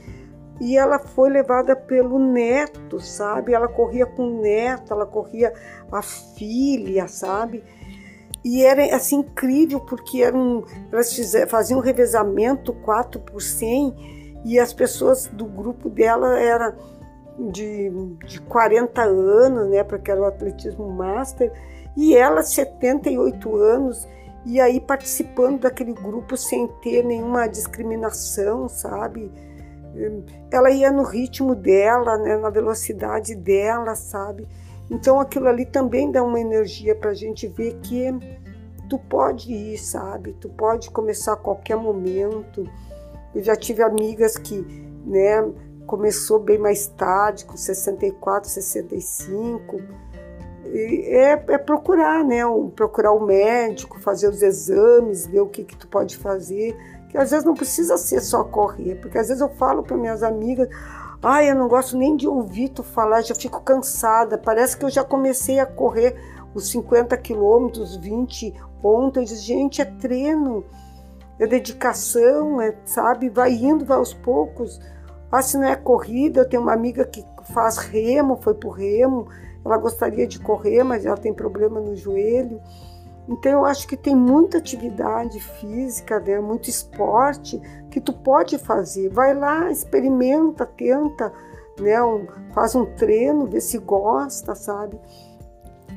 e 0.59 0.77
ela 0.77 0.99
foi 0.99 1.29
levada 1.29 1.75
pelo 1.75 2.19
neto, 2.19 2.99
sabe? 2.99 3.53
Ela 3.53 3.67
corria 3.67 4.05
com 4.05 4.23
o 4.23 4.41
neto, 4.41 4.93
ela 4.93 5.05
corria 5.05 5.53
a 5.91 6.01
filha, 6.01 7.07
sabe? 7.07 7.63
E 8.43 8.63
era 8.63 8.95
assim 8.95 9.19
incrível 9.19 9.79
porque 9.79 10.21
eram, 10.21 10.63
elas 10.91 11.13
fizeram, 11.13 11.49
faziam 11.49 11.79
um 11.79 11.81
revezamento 11.81 12.73
4 12.73 13.19
por 13.21 13.41
100 13.41 14.41
e 14.45 14.59
as 14.59 14.73
pessoas 14.73 15.27
do 15.27 15.45
grupo 15.45 15.89
dela 15.89 16.39
era 16.39 16.75
de, 17.37 17.91
de 18.25 18.41
40 18.41 19.01
anos, 19.01 19.69
né, 19.69 19.83
porque 19.83 20.11
era 20.11 20.21
o 20.21 20.25
atletismo 20.25 20.89
master, 20.89 21.51
e 21.95 22.15
ela 22.15 22.43
78 22.43 23.55
anos 23.55 24.07
e 24.45 24.59
aí 24.59 24.79
participando 24.79 25.61
daquele 25.61 25.93
grupo 25.93 26.35
sem 26.35 26.67
ter 26.81 27.03
nenhuma 27.03 27.47
discriminação, 27.47 28.67
sabe? 28.67 29.31
Ela 30.49 30.71
ia 30.71 30.91
no 30.91 31.03
ritmo 31.03 31.53
dela, 31.53 32.17
né, 32.17 32.37
na 32.37 32.49
velocidade 32.49 33.35
dela, 33.35 33.93
sabe? 33.95 34.47
Então 34.89 35.19
aquilo 35.19 35.47
ali 35.47 35.65
também 35.65 36.11
dá 36.11 36.23
uma 36.23 36.39
energia 36.39 36.95
para 36.95 37.11
a 37.11 37.13
gente 37.13 37.47
ver 37.47 37.77
que 37.81 38.11
tu 38.89 38.97
pode 38.97 39.53
ir, 39.53 39.77
sabe? 39.77 40.33
Tu 40.33 40.49
pode 40.49 40.89
começar 40.91 41.33
a 41.33 41.37
qualquer 41.37 41.77
momento. 41.77 42.67
Eu 43.33 43.43
já 43.43 43.55
tive 43.55 43.83
amigas 43.83 44.37
que, 44.37 44.61
né, 45.05 45.49
começou 45.85 46.39
bem 46.39 46.57
mais 46.57 46.87
tarde, 46.87 47.45
com 47.45 47.55
64, 47.55 48.49
65. 48.49 49.81
É, 50.65 51.31
é 51.31 51.57
procurar, 51.57 52.23
né? 52.23 52.41
Procurar 52.75 53.11
o 53.11 53.25
médico, 53.25 53.99
fazer 53.99 54.27
os 54.27 54.41
exames, 54.41 55.25
ver 55.25 55.41
o 55.41 55.47
que, 55.47 55.63
que 55.63 55.75
tu 55.75 55.87
pode 55.87 56.17
fazer. 56.17 56.77
Que 57.09 57.17
às 57.17 57.31
vezes 57.31 57.45
não 57.45 57.53
precisa 57.53 57.97
ser 57.97 58.21
só 58.21 58.43
correr, 58.43 58.95
porque 58.95 59.17
às 59.17 59.27
vezes 59.27 59.41
eu 59.41 59.49
falo 59.49 59.83
para 59.83 59.97
minhas 59.97 60.23
amigas, 60.23 60.69
Ai, 61.23 61.51
eu 61.51 61.55
não 61.55 61.67
gosto 61.67 61.95
nem 61.95 62.15
de 62.15 62.27
ouvir 62.27 62.69
tu 62.69 62.81
falar, 62.81 63.21
já 63.21 63.35
fico 63.35 63.61
cansada. 63.61 64.39
Parece 64.39 64.75
que 64.75 64.83
eu 64.83 64.89
já 64.89 65.03
comecei 65.03 65.59
a 65.59 65.67
correr 65.67 66.15
os 66.55 66.71
50 66.71 67.15
quilômetros, 67.17 67.95
20 67.95 68.51
pontos. 68.81 69.17
Eu 69.17 69.23
disse, 69.25 69.45
gente, 69.45 69.83
é 69.83 69.85
treino, 69.85 70.65
é 71.37 71.45
dedicação, 71.45 72.59
é, 72.59 72.75
sabe? 72.85 73.29
Vai 73.29 73.53
indo, 73.53 73.85
vai 73.85 73.97
aos 73.97 74.15
poucos. 74.15 74.81
Ah, 75.31 75.43
se 75.43 75.57
não 75.57 75.67
é 75.67 75.75
corrida, 75.75 76.41
eu 76.41 76.49
tenho 76.49 76.63
uma 76.63 76.73
amiga 76.73 77.05
que 77.05 77.23
faz 77.53 77.77
remo, 77.77 78.39
foi 78.41 78.55
pro 78.55 78.71
remo. 78.71 79.27
Ela 79.63 79.77
gostaria 79.77 80.27
de 80.27 80.39
correr, 80.39 80.83
mas 80.83 81.05
ela 81.05 81.17
tem 81.17 81.33
problema 81.33 81.79
no 81.79 81.95
joelho. 81.95 82.61
Então 83.27 83.51
eu 83.51 83.65
acho 83.65 83.87
que 83.87 83.95
tem 83.95 84.15
muita 84.15 84.57
atividade 84.57 85.39
física, 85.39 86.19
né? 86.19 86.39
muito 86.39 86.69
esporte 86.69 87.61
que 87.89 88.01
tu 88.01 88.13
pode 88.13 88.57
fazer. 88.57 89.09
Vai 89.09 89.33
lá, 89.33 89.71
experimenta, 89.71 90.65
tenta, 90.65 91.31
né? 91.79 92.01
Um, 92.03 92.27
faz 92.53 92.75
um 92.75 92.85
treino, 92.85 93.45
vê 93.45 93.61
se 93.61 93.77
gosta, 93.77 94.55
sabe? 94.55 94.99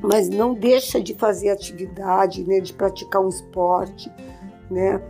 Mas 0.01 0.29
não 0.29 0.53
deixa 0.53 1.01
de 1.01 1.15
fazer 1.15 1.49
atividade, 1.49 2.47
né? 2.47 2.59
De 2.59 2.73
praticar 2.73 3.21
um 3.21 3.29
esporte, 3.29 4.11
né? 4.69 5.01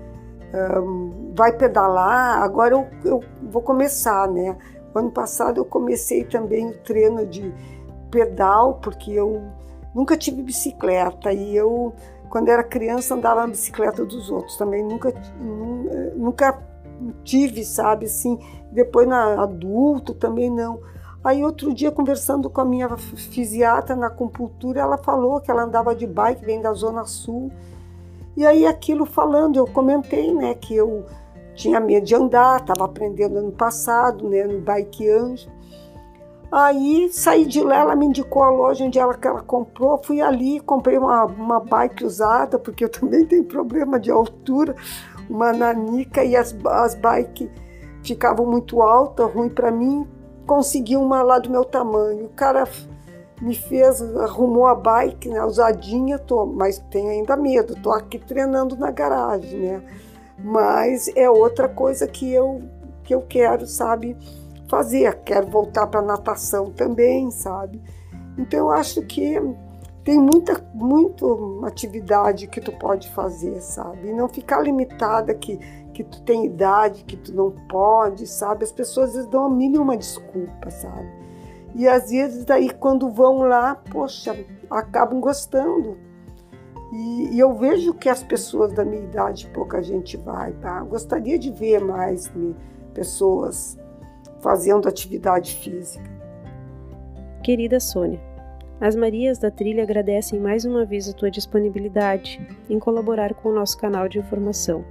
Um, 0.81 1.33
vai 1.35 1.51
pedalar. 1.51 2.41
Agora 2.41 2.73
eu, 2.73 2.87
eu 3.03 3.23
vou 3.43 3.61
começar, 3.61 4.27
né? 4.31 4.55
ano 4.99 5.11
passado 5.11 5.59
eu 5.59 5.65
comecei 5.65 6.23
também 6.23 6.69
o 6.69 6.77
treino 6.77 7.25
de 7.25 7.53
pedal 8.15 8.75
porque 8.75 9.11
eu 9.11 9.41
Nunca 9.95 10.17
tive 10.17 10.41
bicicleta 10.43 11.31
e 11.31 11.55
eu, 11.55 11.93
quando 12.29 12.49
era 12.49 12.61
criança, 12.61 13.15
andava 13.15 13.39
na 13.39 13.47
bicicleta 13.47 14.03
dos 14.03 14.29
outros 14.29 14.57
também. 14.57 14.83
Nunca, 14.83 15.13
nunca 16.17 16.61
tive, 17.23 17.63
sabe, 17.63 18.05
assim. 18.07 18.37
Depois, 18.73 19.07
na 19.07 19.41
adulto, 19.41 20.13
também 20.13 20.49
não. 20.49 20.81
Aí, 21.23 21.45
outro 21.45 21.73
dia, 21.73 21.93
conversando 21.93 22.49
com 22.49 22.59
a 22.59 22.65
minha 22.65 22.89
fisiatra 22.97 23.95
na 23.95 24.07
acupuntura, 24.07 24.81
ela 24.81 24.97
falou 24.97 25.39
que 25.39 25.49
ela 25.49 25.63
andava 25.63 25.95
de 25.95 26.05
bike, 26.05 26.43
vem 26.43 26.61
da 26.61 26.73
Zona 26.73 27.05
Sul. 27.05 27.49
E 28.35 28.45
aí, 28.45 28.67
aquilo 28.67 29.05
falando, 29.05 29.55
eu 29.55 29.65
comentei, 29.65 30.33
né, 30.33 30.55
que 30.55 30.75
eu 30.75 31.05
tinha 31.55 31.79
medo 31.79 32.05
de 32.05 32.13
andar, 32.13 32.59
estava 32.59 32.83
aprendendo 32.83 33.37
ano 33.37 33.53
passado, 33.53 34.27
né, 34.27 34.43
no 34.43 34.59
Bike 34.59 35.09
Anjo. 35.09 35.49
Aí 36.51 37.09
saí 37.11 37.45
de 37.45 37.61
lá, 37.61 37.79
ela 37.79 37.95
me 37.95 38.05
indicou 38.05 38.43
a 38.43 38.49
loja 38.49 38.85
onde 38.85 38.99
ela, 38.99 39.13
que 39.15 39.27
ela 39.27 39.41
comprou. 39.41 40.01
Fui 40.03 40.21
ali, 40.21 40.59
comprei 40.59 40.97
uma, 40.97 41.25
uma 41.25 41.59
bike 41.59 42.05
usada, 42.05 42.57
porque 42.59 42.83
eu 42.83 42.89
também 42.89 43.25
tenho 43.25 43.43
problema 43.43 43.99
de 43.99 44.11
altura, 44.11 44.75
uma 45.29 45.51
nanica 45.51 46.23
e 46.23 46.35
as, 46.35 46.55
as 46.65 46.95
bikes 46.95 47.49
ficavam 48.03 48.45
muito 48.45 48.81
altas, 48.81 49.31
ruim 49.33 49.49
para 49.49 49.71
mim. 49.71 50.07
Consegui 50.45 50.95
uma 50.95 51.23
lá 51.23 51.39
do 51.39 51.49
meu 51.49 51.65
tamanho. 51.65 52.25
O 52.25 52.29
cara 52.29 52.65
me 53.41 53.55
fez, 53.55 54.01
arrumou 54.17 54.67
a 54.67 54.75
bike, 54.75 55.29
né, 55.29 55.43
usadinha, 55.43 56.17
tô, 56.17 56.45
mas 56.45 56.79
tenho 56.89 57.09
ainda 57.09 57.35
medo, 57.35 57.75
tô 57.81 57.91
aqui 57.91 58.17
treinando 58.17 58.77
na 58.77 58.91
garagem, 58.91 59.59
né? 59.59 59.83
Mas 60.37 61.09
é 61.15 61.29
outra 61.29 61.67
coisa 61.67 62.07
que 62.07 62.31
eu, 62.31 62.61
que 63.03 63.13
eu 63.13 63.21
quero, 63.21 63.65
sabe? 63.65 64.15
Fazer, 64.67 65.21
quero 65.23 65.47
voltar 65.47 65.87
para 65.87 66.01
natação 66.01 66.71
também, 66.71 67.29
sabe? 67.31 67.81
Então 68.37 68.59
eu 68.59 68.71
acho 68.71 69.01
que 69.03 69.39
tem 70.03 70.19
muita 70.19 70.63
muito 70.73 71.61
atividade 71.65 72.47
que 72.47 72.61
tu 72.61 72.71
pode 72.71 73.09
fazer, 73.09 73.59
sabe? 73.61 74.09
E 74.09 74.13
não 74.13 74.27
ficar 74.27 74.61
limitada 74.61 75.33
que 75.33 75.59
que 75.93 76.03
tu 76.03 76.21
tem 76.23 76.45
idade, 76.45 77.05
que 77.05 77.15
tu 77.15 77.33
não 77.33 77.51
pode, 77.69 78.27
sabe? 78.27 78.65
As 78.65 78.71
pessoas 78.71 79.09
às 79.09 79.15
vezes 79.15 79.29
dão 79.29 79.45
a 79.45 79.49
mínima 79.49 79.95
desculpa, 79.95 80.69
sabe? 80.69 81.09
E 81.73 81.87
às 81.87 82.09
vezes 82.09 82.43
daí 82.43 82.69
quando 82.69 83.09
vão 83.09 83.39
lá, 83.39 83.75
poxa, 83.75 84.35
acabam 84.69 85.21
gostando. 85.21 85.97
E, 86.91 87.35
e 87.35 87.39
eu 87.39 87.53
vejo 87.53 87.93
que 87.93 88.09
as 88.09 88.21
pessoas 88.21 88.73
da 88.73 88.83
minha 88.83 89.03
idade, 89.03 89.49
pouca 89.53 89.81
gente 89.81 90.17
vai, 90.17 90.51
tá? 90.53 90.81
Gostaria 90.81 91.39
de 91.39 91.49
ver 91.49 91.79
mais 91.79 92.29
né, 92.33 92.53
pessoas 92.93 93.77
fazendo 94.45 94.87
atividade 94.87 95.55
física. 95.55 96.07
Querida 97.43 97.79
Sônia, 97.79 98.21
As 98.79 98.95
Marias 98.95 99.39
da 99.39 99.49
Trilha 99.49 99.81
agradecem 99.81 100.39
mais 100.39 100.65
uma 100.65 100.85
vez 100.85 101.09
a 101.09 101.13
tua 101.13 101.31
disponibilidade 101.31 102.39
em 102.69 102.77
colaborar 102.77 103.33
com 103.33 103.49
o 103.49 103.55
nosso 103.55 103.75
canal 103.75 104.07
de 104.07 104.19
informação. 104.19 104.85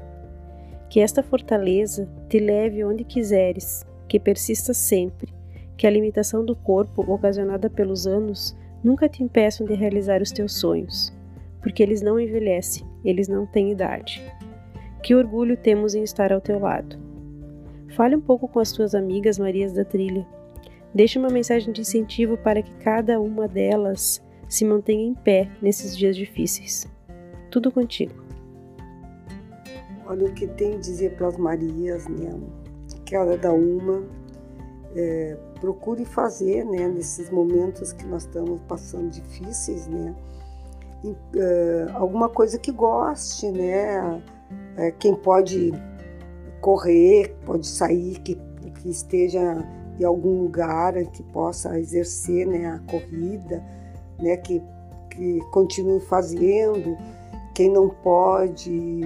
Que 0.90 0.98
esta 0.98 1.22
fortaleza 1.22 2.08
te 2.28 2.40
leve 2.40 2.84
onde 2.84 3.04
quiseres, 3.04 3.86
que 4.08 4.18
persista 4.18 4.74
sempre, 4.74 5.32
que 5.76 5.86
a 5.86 5.90
limitação 5.90 6.44
do 6.44 6.56
corpo 6.56 7.02
ocasionada 7.02 7.70
pelos 7.70 8.08
anos 8.08 8.56
nunca 8.82 9.08
te 9.08 9.22
impeçam 9.22 9.64
de 9.64 9.74
realizar 9.74 10.20
os 10.20 10.32
teus 10.32 10.58
sonhos, 10.58 11.12
porque 11.62 11.80
eles 11.80 12.02
não 12.02 12.18
envelhecem, 12.18 12.84
eles 13.04 13.28
não 13.28 13.46
têm 13.46 13.70
idade. 13.70 14.20
Que 15.00 15.14
orgulho 15.14 15.56
temos 15.56 15.94
em 15.94 16.02
estar 16.02 16.32
ao 16.32 16.40
teu 16.40 16.58
lado. 16.58 17.03
Fale 17.94 18.16
um 18.16 18.20
pouco 18.20 18.48
com 18.48 18.60
as 18.60 18.72
tuas 18.72 18.94
amigas 18.94 19.38
Marias 19.38 19.72
da 19.72 19.84
Trilha 19.84 20.26
Deixe 20.94 21.18
uma 21.18 21.28
mensagem 21.28 21.72
de 21.72 21.80
incentivo 21.80 22.36
para 22.36 22.62
que 22.62 22.72
cada 22.76 23.20
uma 23.20 23.48
delas 23.48 24.22
se 24.48 24.64
mantenha 24.64 25.04
em 25.04 25.12
pé 25.12 25.50
nesses 25.60 25.96
dias 25.96 26.14
difíceis. 26.14 26.86
Tudo 27.50 27.72
contigo. 27.72 28.14
Olha 30.06 30.26
o 30.26 30.32
que 30.32 30.46
tem 30.46 30.74
a 30.74 30.78
dizer 30.78 31.16
para 31.16 31.26
as 31.26 31.36
Marias, 31.36 32.06
né? 32.06 32.38
Cada 33.10 33.52
uma 33.52 34.04
é, 34.94 35.36
procure 35.60 36.04
fazer, 36.04 36.64
né? 36.64 36.86
Nesses 36.86 37.28
momentos 37.28 37.92
que 37.92 38.06
nós 38.06 38.22
estamos 38.22 38.60
passando 38.68 39.10
difíceis, 39.10 39.88
né? 39.88 40.14
E, 41.02 41.16
é, 41.36 41.86
alguma 41.94 42.28
coisa 42.28 42.56
que 42.56 42.70
goste, 42.70 43.50
né? 43.50 44.22
É, 44.76 44.92
quem 44.92 45.16
pode 45.16 45.72
correr, 46.64 47.36
pode 47.44 47.66
sair, 47.66 48.18
que, 48.20 48.40
que 48.80 48.88
esteja 48.88 49.62
em 50.00 50.04
algum 50.04 50.40
lugar 50.40 50.94
que 51.08 51.22
possa 51.24 51.78
exercer 51.78 52.46
né, 52.46 52.66
a 52.66 52.78
corrida, 52.90 53.62
né, 54.18 54.38
que, 54.38 54.62
que 55.10 55.40
continue 55.52 56.00
fazendo, 56.00 56.96
quem 57.54 57.70
não 57.70 57.90
pode, 57.90 59.02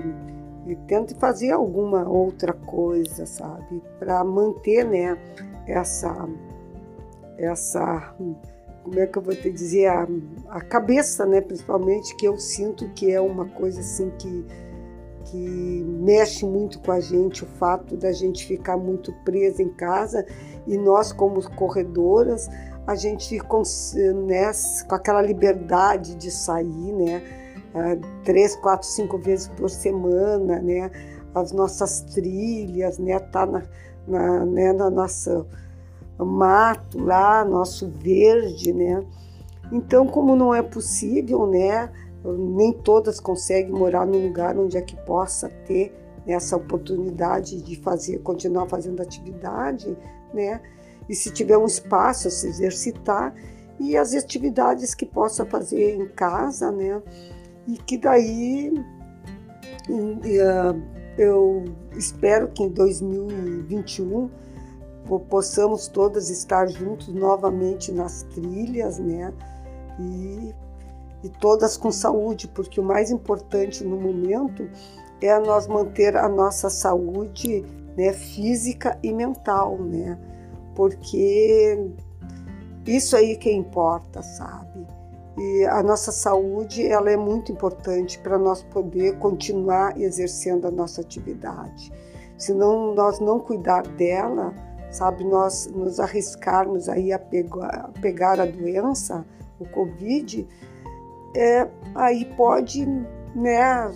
tente 0.86 1.14
fazer 1.16 1.50
alguma 1.50 2.09
outra 2.09 2.52
coisa, 2.52 3.26
sabe, 3.26 3.82
para 3.98 4.22
manter 4.22 4.84
né, 4.84 5.18
essa, 5.66 6.28
essa, 7.36 8.14
como 8.84 9.00
é 9.00 9.06
que 9.09 9.18
eu 9.18 9.22
vou 9.22 9.34
te 9.34 9.50
dizer, 9.50 9.88
a, 9.88 10.06
a 10.50 10.61
cabeça, 10.61 11.26
né, 11.26 11.40
principalmente, 11.40 12.14
que 12.14 12.24
eu 12.24 12.38
sinto 12.38 12.88
que 12.90 13.11
é 13.11 13.20
uma 13.20 13.46
coisa 13.46 13.80
assim 13.80 14.12
que 14.16 14.46
que 15.30 15.84
mexe 16.00 16.44
muito 16.44 16.80
com 16.80 16.90
a 16.90 17.00
gente 17.00 17.44
o 17.44 17.46
fato 17.46 17.96
da 17.96 18.12
gente 18.12 18.46
ficar 18.46 18.76
muito 18.76 19.12
presa 19.24 19.62
em 19.62 19.68
casa 19.68 20.24
e 20.66 20.76
nós 20.76 21.12
como 21.12 21.42
corredoras 21.54 22.48
a 22.86 22.94
gente 22.94 23.38
com, 23.40 23.62
né, 24.26 24.50
com 24.88 24.94
aquela 24.94 25.20
liberdade 25.20 26.14
de 26.14 26.30
sair, 26.30 26.92
né, 26.92 27.22
é, 27.74 27.98
três, 28.24 28.56
quatro, 28.56 28.88
cinco 28.88 29.18
vezes 29.18 29.48
por 29.48 29.68
semana, 29.68 30.60
né, 30.60 30.90
as 31.34 31.52
nossas 31.52 32.00
trilhas, 32.00 32.98
né, 32.98 33.18
tá 33.18 33.44
na, 33.44 33.62
na, 34.06 34.46
né, 34.46 34.72
na 34.72 34.88
nossa 34.88 35.44
mato 36.18 36.98
lá, 36.98 37.44
nosso 37.44 37.92
verde, 38.00 38.72
né. 38.72 39.04
Então, 39.70 40.06
como 40.06 40.34
não 40.34 40.54
é 40.54 40.62
possível, 40.62 41.46
né, 41.46 41.90
nem 42.24 42.72
todas 42.72 43.20
conseguem 43.20 43.72
morar 43.72 44.06
num 44.06 44.26
lugar 44.26 44.56
onde 44.58 44.76
é 44.76 44.82
que 44.82 44.96
possa 45.04 45.48
ter 45.66 45.94
essa 46.26 46.56
oportunidade 46.56 47.62
de 47.62 47.76
fazer, 47.76 48.18
continuar 48.18 48.68
fazendo 48.68 49.00
atividade, 49.00 49.96
né? 50.34 50.60
E 51.08 51.14
se 51.14 51.30
tiver 51.30 51.56
um 51.56 51.64
espaço 51.64 52.30
se 52.30 52.46
exercitar 52.46 53.34
e 53.80 53.96
as 53.96 54.14
atividades 54.14 54.94
que 54.94 55.06
possa 55.06 55.46
fazer 55.46 55.94
em 55.94 56.06
casa, 56.08 56.70
né? 56.70 57.00
E 57.66 57.76
que 57.78 57.96
daí 57.96 58.72
eu 61.16 61.64
espero 61.96 62.48
que 62.48 62.62
em 62.62 62.68
2021 62.68 64.30
possamos 65.30 65.88
todas 65.88 66.28
estar 66.28 66.66
juntos 66.66 67.08
novamente 67.08 67.90
nas 67.90 68.24
trilhas, 68.24 68.98
né? 68.98 69.32
E 69.98 70.54
e 71.22 71.28
todas 71.28 71.76
com 71.76 71.90
saúde, 71.90 72.48
porque 72.48 72.80
o 72.80 72.84
mais 72.84 73.10
importante 73.10 73.84
no 73.84 73.96
momento 73.96 74.68
é 75.20 75.38
nós 75.40 75.66
manter 75.66 76.16
a 76.16 76.28
nossa 76.28 76.70
saúde 76.70 77.64
né, 77.96 78.12
física 78.12 78.98
e 79.02 79.12
mental, 79.12 79.78
né? 79.78 80.18
Porque 80.74 81.90
isso 82.86 83.16
aí 83.16 83.36
que 83.36 83.50
importa, 83.50 84.22
sabe? 84.22 84.86
E 85.36 85.64
a 85.66 85.82
nossa 85.82 86.10
saúde 86.10 86.86
ela 86.86 87.10
é 87.10 87.16
muito 87.16 87.52
importante 87.52 88.18
para 88.18 88.38
nós 88.38 88.62
poder 88.62 89.18
continuar 89.18 90.00
exercendo 90.00 90.66
a 90.66 90.70
nossa 90.70 91.00
atividade. 91.00 91.92
Se 92.36 92.52
não, 92.52 92.94
nós 92.94 93.20
não 93.20 93.38
cuidar 93.38 93.82
dela, 93.82 94.54
sabe, 94.90 95.24
nós 95.24 95.66
nos 95.66 96.00
arriscarmos 96.00 96.88
aí 96.88 97.12
a 97.12 97.18
pegar, 97.18 97.90
a 97.94 98.00
pegar 98.00 98.40
a 98.40 98.46
doença, 98.46 99.24
o 99.60 99.68
Covid, 99.68 100.46
é, 101.34 101.68
aí 101.94 102.24
pode, 102.36 102.86
né, 103.34 103.92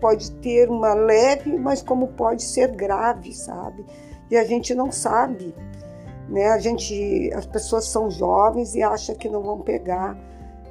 pode 0.00 0.32
ter 0.32 0.68
uma 0.68 0.94
leve, 0.94 1.56
mas 1.58 1.82
como 1.82 2.08
pode 2.08 2.42
ser 2.42 2.68
grave, 2.68 3.32
sabe? 3.34 3.84
E 4.30 4.36
a 4.36 4.44
gente 4.44 4.74
não 4.74 4.90
sabe, 4.90 5.54
né? 6.28 6.48
A 6.48 6.58
gente, 6.58 7.30
as 7.34 7.44
pessoas 7.44 7.86
são 7.86 8.10
jovens 8.10 8.74
e 8.74 8.82
acham 8.82 9.14
que 9.14 9.28
não 9.28 9.42
vão 9.42 9.58
pegar, 9.58 10.16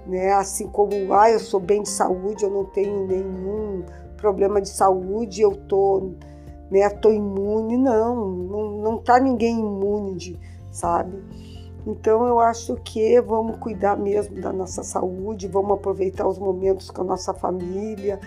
né? 0.07 0.31
Assim 0.31 0.67
como, 0.67 1.13
ah, 1.13 1.29
eu 1.29 1.39
sou 1.39 1.59
bem 1.59 1.83
de 1.83 1.89
saúde, 1.89 2.43
eu 2.43 2.49
não 2.49 2.65
tenho 2.65 3.05
nenhum 3.05 3.83
problema 4.17 4.61
de 4.61 4.69
saúde, 4.69 5.41
eu 5.41 5.55
tô, 5.55 6.11
né, 6.71 6.89
tô 6.89 7.11
imune, 7.11 7.77
não, 7.77 8.25
não, 8.25 8.71
não 8.71 8.97
tá 8.97 9.19
ninguém 9.19 9.59
imune, 9.59 10.15
de, 10.15 10.39
sabe? 10.71 11.23
Então 11.85 12.25
eu 12.27 12.39
acho 12.39 12.75
que 12.77 13.19
vamos 13.21 13.57
cuidar 13.57 13.97
mesmo 13.97 14.39
da 14.39 14.51
nossa 14.51 14.83
saúde, 14.83 15.47
vamos 15.47 15.73
aproveitar 15.73 16.27
os 16.27 16.37
momentos 16.37 16.91
com 16.91 17.01
a 17.01 17.05
nossa 17.05 17.33
família, 17.33 18.19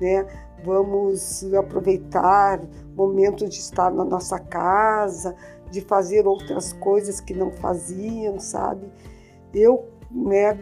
né? 0.00 0.26
Vamos 0.64 1.44
aproveitar 1.54 2.60
momentos 2.94 3.48
de 3.50 3.58
estar 3.58 3.90
na 3.90 4.04
nossa 4.04 4.38
casa, 4.38 5.34
de 5.70 5.80
fazer 5.80 6.26
outras 6.26 6.72
coisas 6.74 7.20
que 7.20 7.32
não 7.32 7.50
faziam, 7.50 8.38
sabe? 8.38 8.88
Eu, 9.54 9.86
né, 10.10 10.58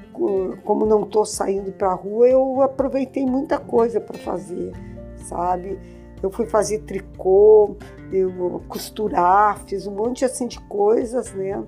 como 0.65 0.85
não 0.85 1.03
estou 1.03 1.25
saindo 1.25 1.73
para 1.73 1.89
a 1.89 1.95
rua, 1.95 2.29
eu 2.29 2.61
aproveitei 2.61 3.25
muita 3.25 3.59
coisa 3.59 4.01
para 4.01 4.19
fazer, 4.19 4.73
sabe? 5.17 5.79
Eu 6.23 6.31
fui 6.31 6.47
fazer 6.47 6.81
tricô, 6.81 7.77
eu 8.13 8.63
costurar, 8.69 9.59
fiz 9.67 9.87
um 9.87 9.95
monte 9.95 10.25
assim 10.25 10.47
de 10.47 10.61
coisas, 10.63 11.33
né? 11.35 11.63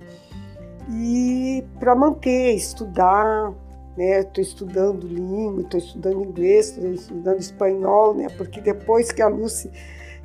E 0.91 1.63
para 1.79 1.95
manter, 1.95 2.55
estudar, 2.55 3.53
né? 3.95 4.21
Estou 4.21 4.41
estudando 4.41 5.07
língua, 5.07 5.61
estou 5.61 5.79
estudando 5.79 6.23
inglês, 6.23 6.69
estou 6.69 6.93
estudando 6.93 7.39
espanhol, 7.39 8.15
né? 8.15 8.27
Porque 8.37 8.61
depois 8.61 9.11
que 9.11 9.21
a 9.21 9.27
Lucy, 9.27 9.69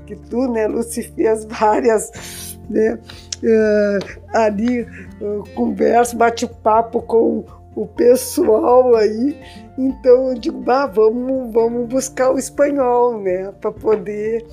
que 0.07 0.17
tu, 0.17 0.49
né, 0.49 0.67
Lucy 0.67 1.03
fez 1.03 1.45
várias, 1.45 2.59
né? 2.71 2.99
Uh, 3.43 4.21
ali 4.33 4.83
uh, 4.83 5.45
conversa, 5.55 6.17
bate 6.17 6.47
papo 6.47 7.03
com 7.03 7.45
o 7.75 7.87
pessoal 7.87 8.95
aí, 8.95 9.37
então 9.77 10.29
eu 10.29 10.35
digo, 10.39 10.61
bah, 10.61 10.87
vamos, 10.87 11.53
vamos 11.53 11.89
buscar 11.89 12.31
o 12.31 12.39
espanhol, 12.39 13.21
né? 13.21 13.53
Para 13.61 13.73
poder 13.73 14.47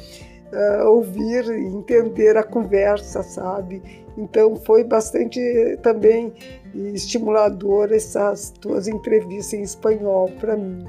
uh, 0.53 0.87
ouvir 0.87 1.45
e 1.45 1.65
entender 1.65 2.37
a 2.37 2.43
conversa, 2.43 3.23
sabe? 3.23 3.81
Então 4.17 4.55
foi 4.55 4.83
bastante 4.83 5.39
também 5.81 6.33
estimulador 6.93 7.91
essas 7.91 8.51
tuas 8.51 8.87
entrevistas 8.87 9.53
em 9.53 9.61
espanhol 9.61 10.29
para 10.39 10.55
mim. 10.55 10.83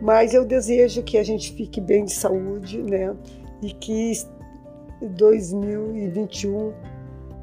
Mas 0.00 0.34
eu 0.34 0.44
desejo 0.44 1.02
que 1.02 1.16
a 1.16 1.22
gente 1.22 1.52
fique 1.52 1.80
bem 1.80 2.04
de 2.04 2.12
saúde, 2.12 2.82
né? 2.82 3.14
E 3.62 3.72
que 3.72 4.12
2021 5.00 6.72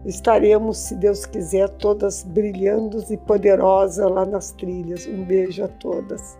estaremos, 0.05 0.77
se 0.77 0.95
Deus 0.95 1.25
quiser, 1.25 1.69
todas 1.69 2.23
brilhando 2.23 3.03
e 3.09 3.17
poderosas 3.17 4.09
lá 4.09 4.25
nas 4.25 4.51
trilhas. 4.51 5.07
Um 5.07 5.23
beijo 5.23 5.63
a 5.63 5.67
todas. 5.67 6.37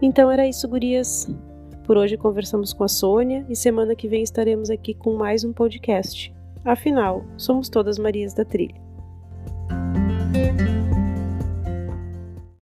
Então 0.00 0.30
era 0.30 0.46
isso, 0.46 0.68
gurias. 0.68 1.28
Por 1.88 1.96
hoje 1.96 2.18
conversamos 2.18 2.74
com 2.74 2.84
a 2.84 2.88
Sônia 2.88 3.46
e 3.48 3.56
semana 3.56 3.94
que 3.94 4.06
vem 4.06 4.22
estaremos 4.22 4.68
aqui 4.68 4.92
com 4.92 5.16
mais 5.16 5.42
um 5.42 5.54
podcast. 5.54 6.30
Afinal, 6.62 7.24
somos 7.38 7.70
todas 7.70 7.98
Marias 7.98 8.34
da 8.34 8.44
Trilha. 8.44 8.74